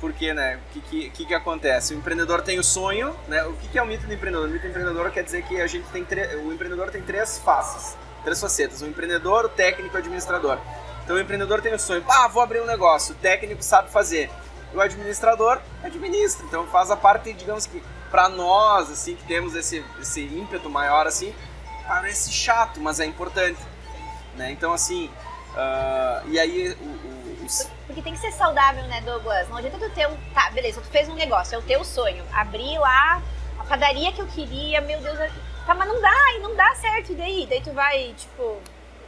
[0.00, 1.94] Porque, né, o que, que, que, acontece?
[1.94, 3.44] O empreendedor tem o sonho, né?
[3.44, 4.48] O que, que é o mito do empreendedor?
[4.48, 6.02] O mito do empreendedor quer dizer que a gente tem
[6.42, 10.58] o empreendedor tem três faces, três facetas: o empreendedor, o técnico e o administrador.
[11.10, 14.30] Então o empreendedor tem o sonho, ah, vou abrir um negócio, o técnico sabe fazer.
[14.72, 17.82] E o administrador administra, então faz a parte, digamos que,
[18.12, 21.34] para nós, assim, que temos esse, esse ímpeto maior, assim,
[21.84, 23.58] parece chato, mas é importante.
[24.36, 24.52] Né?
[24.52, 25.10] Então, assim,
[25.48, 27.68] uh, e aí o, o, os...
[27.88, 29.48] Porque tem que ser saudável, né, Douglas?
[29.48, 30.16] Não adianta tu ter um.
[30.32, 32.24] Tá, beleza, tu fez um negócio, é o teu sonho.
[32.32, 33.20] Abrir lá
[33.58, 35.18] a padaria que eu queria, meu Deus,
[35.66, 37.46] tá, mas não dá, e não dá certo, e daí?
[37.50, 38.60] Daí tu vai, tipo,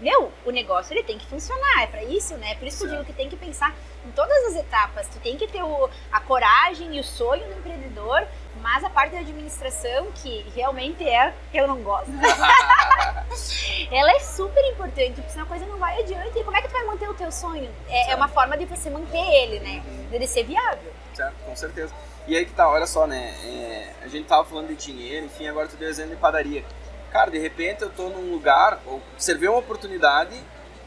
[0.02, 2.56] meu, o negócio ele tem que funcionar, é para isso, né?
[2.56, 3.72] Por isso que eu digo que tem que pensar
[4.04, 5.06] em todas as etapas.
[5.08, 8.26] Tu tem que ter o, a coragem e o sonho do empreendedor,
[8.60, 12.10] mas a parte da administração, que realmente é eu não gosto,
[13.92, 16.36] ela é super importante, porque senão a coisa não vai adiante.
[16.36, 17.70] E como é que tu vai manter o teu sonho?
[17.88, 19.84] É, é uma forma de você manter ele, né?
[20.10, 20.92] De ser viável.
[21.14, 21.94] Certo, com certeza.
[22.26, 23.34] E aí que tá, olha só, né?
[23.44, 26.64] É, a gente tava falando de dinheiro, enfim, agora tu deu exemplo de padaria.
[27.12, 30.34] Cara, de repente eu tô num lugar, observei uma oportunidade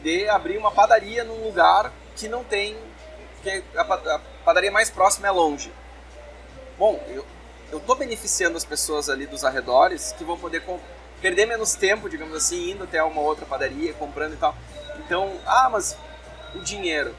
[0.02, 2.76] de abrir uma padaria num lugar que não tem,
[3.42, 5.72] que a padaria mais próxima é longe.
[6.76, 7.24] Bom, eu,
[7.70, 10.64] eu tô beneficiando as pessoas ali dos arredores que vão poder
[11.22, 14.54] perder menos tempo, digamos assim, indo até uma outra padaria, comprando e tal.
[14.98, 15.96] Então, ah, mas
[16.54, 17.14] o dinheiro,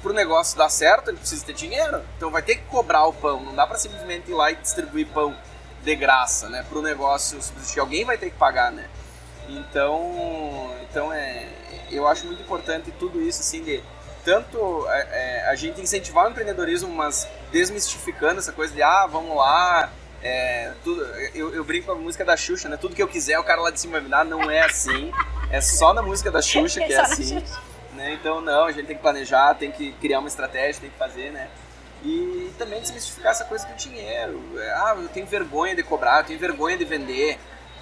[0.00, 2.00] para o negócio dar certo, ele precisa ter dinheiro.
[2.16, 3.40] Então vai ter que cobrar o pão.
[3.40, 5.36] Não dá para simplesmente ir lá e distribuir pão
[5.86, 6.64] de graça, né?
[6.68, 8.86] Para o negócio subsistir, alguém vai ter que pagar, né?
[9.48, 11.48] Então, então é,
[11.92, 13.80] eu acho muito importante tudo isso, assim, de
[14.24, 19.36] tanto é, é, a gente incentivar o empreendedorismo, mas desmistificando essa coisa de, ah, vamos
[19.36, 22.76] lá, é, tudo, eu, eu, brinco com a música da Xuxa, né?
[22.76, 25.12] Tudo que eu quiser, o cara lá de cima vai me dar, não é assim.
[25.52, 27.40] É só na música da Xuxa que é assim.
[27.92, 28.14] Né?
[28.14, 31.30] Então, não, a gente tem que planejar, tem que criar uma estratégia, tem que fazer,
[31.30, 31.48] né?
[32.06, 34.40] E também desmistificar essa coisa do dinheiro.
[34.56, 37.36] É, ah, eu tenho vergonha de cobrar, eu tenho vergonha de vender.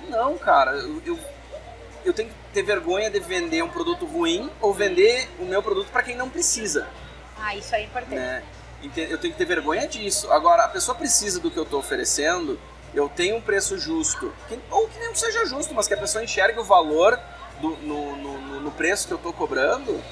[0.09, 1.18] Não, cara, eu, eu,
[2.07, 5.91] eu tenho que ter vergonha de vender um produto ruim ou vender o meu produto
[5.91, 6.89] para quem não precisa.
[7.39, 8.14] Ah, isso é importante.
[8.14, 8.43] Né?
[8.83, 10.31] Eu tenho que ter vergonha disso.
[10.33, 12.59] Agora, a pessoa precisa do que eu estou oferecendo,
[12.95, 14.33] eu tenho um preço justo.
[14.70, 17.18] Ou que não seja justo, mas que a pessoa enxergue o valor
[17.61, 20.03] do, no, no, no preço que eu estou cobrando.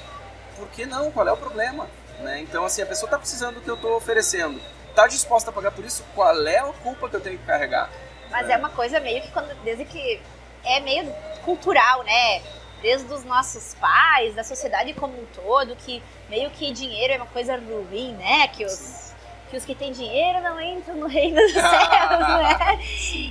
[0.55, 1.11] Por que não?
[1.11, 1.87] Qual é o problema?
[2.23, 2.39] Né?
[2.39, 4.59] Então, assim, a pessoa está precisando do que eu estou oferecendo.
[4.89, 6.03] Está disposta a pagar por isso?
[6.15, 7.89] Qual é a culpa que eu tenho que carregar?
[8.31, 10.21] Mas é, é uma coisa meio que, quando, desde que
[10.63, 11.11] é meio
[11.43, 12.41] cultural, né?
[12.81, 17.25] Desde os nossos pais, da sociedade como um todo, que meio que dinheiro é uma
[17.25, 18.47] coisa ruim, né?
[18.47, 19.13] Que os,
[19.49, 22.79] que os que têm dinheiro não entram no reino dos céus, né?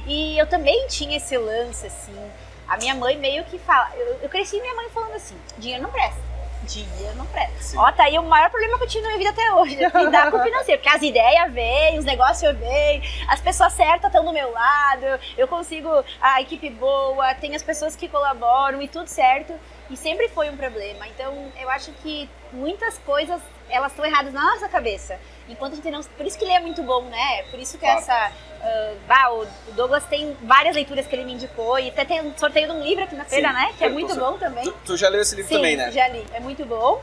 [0.06, 2.30] E eu também tinha esse lance, assim.
[2.68, 3.90] A minha mãe meio que fala.
[3.96, 6.31] Eu, eu cresci minha mãe falando assim: dinheiro não presta
[6.62, 7.78] dinheiro não presta.
[7.78, 9.76] Ó, tá aí o maior problema que eu tive na minha vida até hoje.
[9.76, 10.80] Lidar com o financeiro.
[10.80, 15.06] Porque as ideias vêm, os negócios vêm, as pessoas certas estão do meu lado,
[15.36, 15.88] eu consigo
[16.20, 19.54] a equipe boa, tem as pessoas que colaboram e tudo certo.
[19.90, 21.06] E sempre foi um problema.
[21.08, 25.18] Então, eu acho que muitas coisas, elas estão erradas na nossa cabeça.
[25.48, 26.02] Enquanto a gente não...
[26.02, 27.42] Por isso que ele é muito bom, né?
[27.50, 27.98] Por isso que claro.
[27.98, 28.32] essa...
[28.62, 32.36] Uh, bah, o Douglas tem várias leituras que ele me indicou e até tem um
[32.36, 33.74] sorteio de um livro aqui na feira, Sim, né?
[33.76, 34.64] Que é muito bom também.
[34.64, 35.90] Tu, tu, já leu esse livro Sim, também, né?
[35.90, 36.24] já li.
[36.32, 37.02] É muito bom.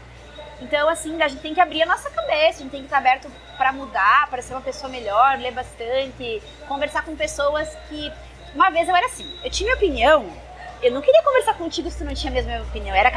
[0.61, 2.97] Então, assim, a gente tem que abrir a nossa cabeça, a gente tem que estar
[2.97, 8.11] aberto para mudar, para ser uma pessoa melhor, ler bastante, conversar com pessoas que.
[8.55, 10.25] Uma vez eu era assim, eu tinha opinião,
[10.81, 12.95] eu não queria conversar contigo se tu não tinha a mesma opinião.
[12.95, 13.11] Era.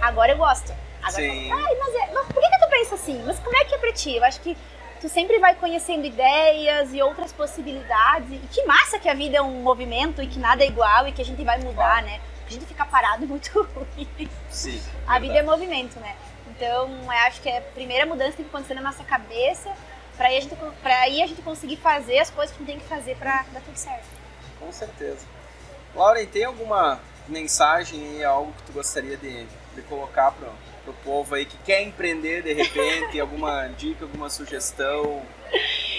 [0.00, 0.72] Agora eu gosto.
[1.08, 1.52] Agora Sim.
[1.52, 3.22] Ai, mas, é, mas por que, que tu pensa assim?
[3.24, 4.16] Mas como é que é pra ti?
[4.16, 4.56] Eu acho que
[5.00, 8.30] tu sempre vai conhecendo ideias e outras possibilidades.
[8.32, 11.12] E que massa que a vida é um movimento e que nada é igual e
[11.12, 12.20] que a gente vai mudar, né?
[12.46, 14.28] A gente ficar parado é muito ruim.
[14.50, 14.82] Sim.
[15.06, 16.16] A vida é movimento, né?
[16.48, 19.72] Então, eu acho que a primeira mudança tem que acontecer na nossa cabeça
[20.16, 22.80] pra aí a gente, aí a gente conseguir fazer as coisas que a gente tem
[22.80, 24.08] que fazer pra dar tudo certo.
[24.58, 25.24] Com certeza.
[25.94, 29.46] Lauren, tem alguma mensagem aí, algo que tu gostaria de,
[29.80, 30.48] de colocar pro,
[30.84, 35.22] pro povo aí que quer empreender de repente, alguma dica, alguma sugestão?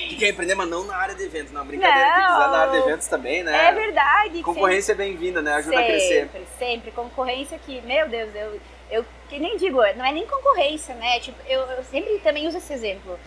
[0.09, 2.15] Que quer empreender, mas não na área de eventos, não, brincadeira, Não.
[2.15, 3.67] quem quiser na área de eventos também, né?
[3.67, 4.41] É verdade.
[4.41, 5.53] Concorrência é bem-vinda, né?
[5.53, 6.21] Ajuda sempre, a crescer.
[6.21, 6.91] Sempre, sempre.
[6.91, 8.59] Concorrência que, meu Deus, eu,
[8.89, 11.19] eu que nem digo, não é nem concorrência, né?
[11.19, 13.19] Tipo, eu, eu sempre também uso esse exemplo.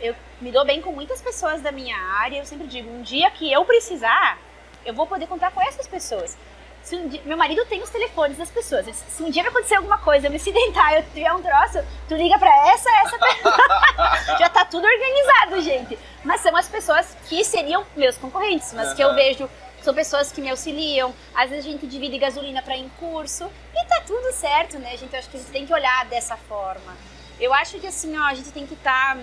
[0.00, 3.30] Eu me dou bem com muitas pessoas da minha área, eu sempre digo, um dia
[3.30, 4.38] que eu precisar,
[4.84, 6.38] eu vou poder contar com essas pessoas.
[6.82, 8.86] Se um dia- meu marido tem os telefones das pessoas.
[8.86, 12.14] Se um dia me acontecer alguma coisa, eu me acidentar, eu tiver um troço, tu
[12.16, 13.56] liga pra essa, essa pessoa.
[14.38, 15.98] Já tá tudo organizado, gente.
[16.24, 19.48] Mas são as pessoas que seriam meus concorrentes, mas que eu vejo
[19.82, 21.14] são pessoas que me auxiliam.
[21.34, 24.96] Às vezes a gente divide gasolina para ir em curso e tá tudo certo, né,
[24.96, 25.12] gente?
[25.12, 26.96] Eu acho que a gente tem que olhar dessa forma.
[27.38, 29.16] Eu acho que assim, ó, a gente tem que estar.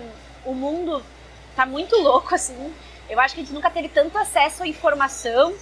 [0.44, 1.04] o mundo
[1.54, 2.74] tá muito louco, assim.
[3.08, 5.54] Eu acho que a gente nunca teve tanto acesso à informação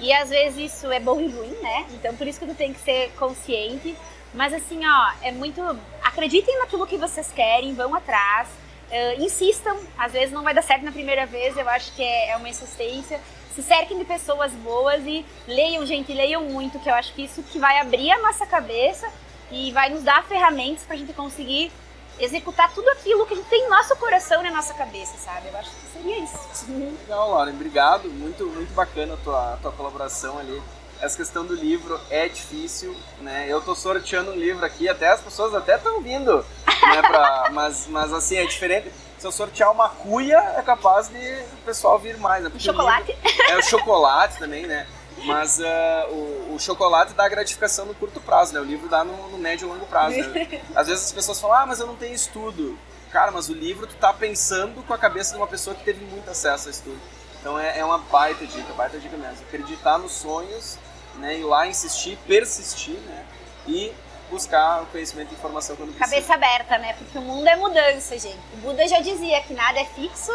[0.00, 1.86] E às vezes isso é bom e ruim, né?
[1.92, 3.96] Então por isso que tu tem que ser consciente.
[4.34, 5.60] Mas assim, ó, é muito.
[6.02, 8.48] Acreditem naquilo que vocês querem, vão atrás,
[8.90, 9.76] eh, insistam.
[9.96, 12.48] Às vezes não vai dar certo na primeira vez, eu acho que é, é uma
[12.48, 13.20] insistência.
[13.54, 17.42] Se cerquem de pessoas boas e leiam, gente, leiam muito, que eu acho que isso
[17.42, 19.06] que vai abrir a nossa cabeça
[19.50, 21.70] e vai nos dar ferramentas pra gente conseguir
[22.18, 25.48] executar tudo aquilo que a gente tem no nosso coração e na nossa cabeça, sabe?
[25.48, 26.66] Eu acho que seria isso.
[26.68, 28.08] Legal, Lauren, obrigado.
[28.08, 30.62] Muito, muito bacana a tua, a tua colaboração ali.
[31.00, 33.46] Essa questão do livro é difícil, né?
[33.48, 37.02] Eu tô sorteando um livro aqui, até as pessoas até estão vindo, né?
[37.02, 38.92] Pra, mas, mas assim, é diferente.
[39.18, 42.52] Se eu sortear uma cuia, é capaz de o pessoal vir mais, né?
[42.58, 43.12] Chocolate?
[43.24, 44.86] livro- é o chocolate também, né?
[45.24, 48.60] Mas ah, o, o chocolate dá gratificação no curto prazo, né?
[48.60, 50.16] O livro dá no, no médio e longo prazo.
[50.16, 50.62] Né?
[50.74, 52.78] Às vezes as pessoas falam, ah, mas eu não tenho estudo.
[53.10, 56.04] Cara, mas o livro tu tá pensando com a cabeça de uma pessoa que teve
[56.06, 57.00] muito acesso a estudo.
[57.40, 59.44] Então é, é uma baita dica, baita dica mesmo.
[59.46, 60.78] Acreditar nos sonhos,
[61.16, 61.38] né?
[61.38, 63.26] Ir lá, insistir, persistir, né?
[63.66, 63.92] E
[64.30, 66.16] buscar o conhecimento e informação quando precisa.
[66.16, 66.94] Cabeça aberta, né?
[66.94, 68.40] Porque o mundo é mudança, gente.
[68.54, 70.32] O Buda já dizia que nada é fixo,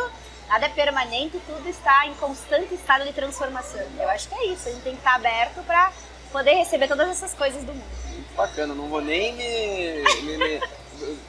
[0.48, 3.82] nada é permanente, tudo está em constante estado de transformação.
[4.00, 5.92] Eu acho que é isso, a gente tem que estar aberto para
[6.32, 7.86] poder receber todas essas coisas do mundo.
[8.12, 10.04] Muito bacana, não vou nem me.
[10.24, 10.60] me- me-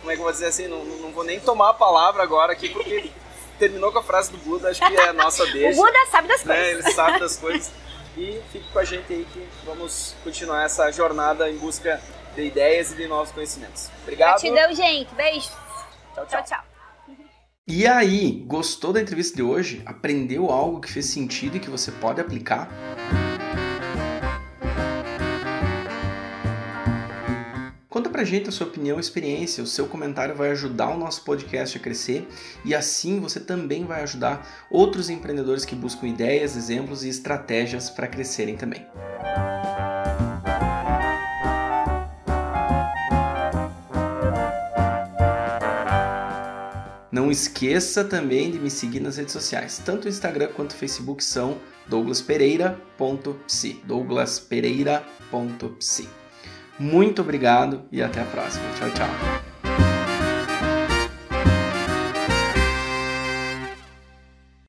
[0.01, 0.67] como é que eu vou dizer assim?
[0.67, 3.11] Não, não vou nem tomar a palavra agora aqui, porque
[3.59, 5.77] terminou com a frase do Buda, acho que é a nossa O deixa.
[5.77, 6.55] Buda sabe das né?
[6.57, 6.85] coisas.
[6.87, 7.71] Ele sabe das coisas.
[8.17, 12.01] E fique com a gente aí que vamos continuar essa jornada em busca
[12.35, 13.89] de ideias e de novos conhecimentos.
[14.03, 14.41] Obrigado.
[14.41, 15.15] Gratidão, gente.
[15.15, 15.49] Beijo.
[16.15, 16.27] Tchau, tchau.
[16.27, 16.78] Tchau, tchau.
[17.71, 19.83] E aí, gostou da entrevista de hoje?
[19.85, 22.67] Aprendeu algo que fez sentido e que você pode aplicar?
[27.91, 29.63] Conta pra gente a sua opinião e experiência.
[29.63, 32.27] O seu comentário vai ajudar o nosso podcast a crescer
[32.65, 38.07] e assim você também vai ajudar outros empreendedores que buscam ideias, exemplos e estratégias para
[38.07, 38.87] crescerem também.
[47.11, 49.81] Não esqueça também de me seguir nas redes sociais.
[49.85, 51.57] Tanto o Instagram quanto o Facebook são
[51.87, 53.81] douglaspereira.psi.
[53.85, 56.09] douglaspereira.psi.
[56.79, 58.65] Muito obrigado e até a próxima.
[58.79, 59.09] Tchau, tchau.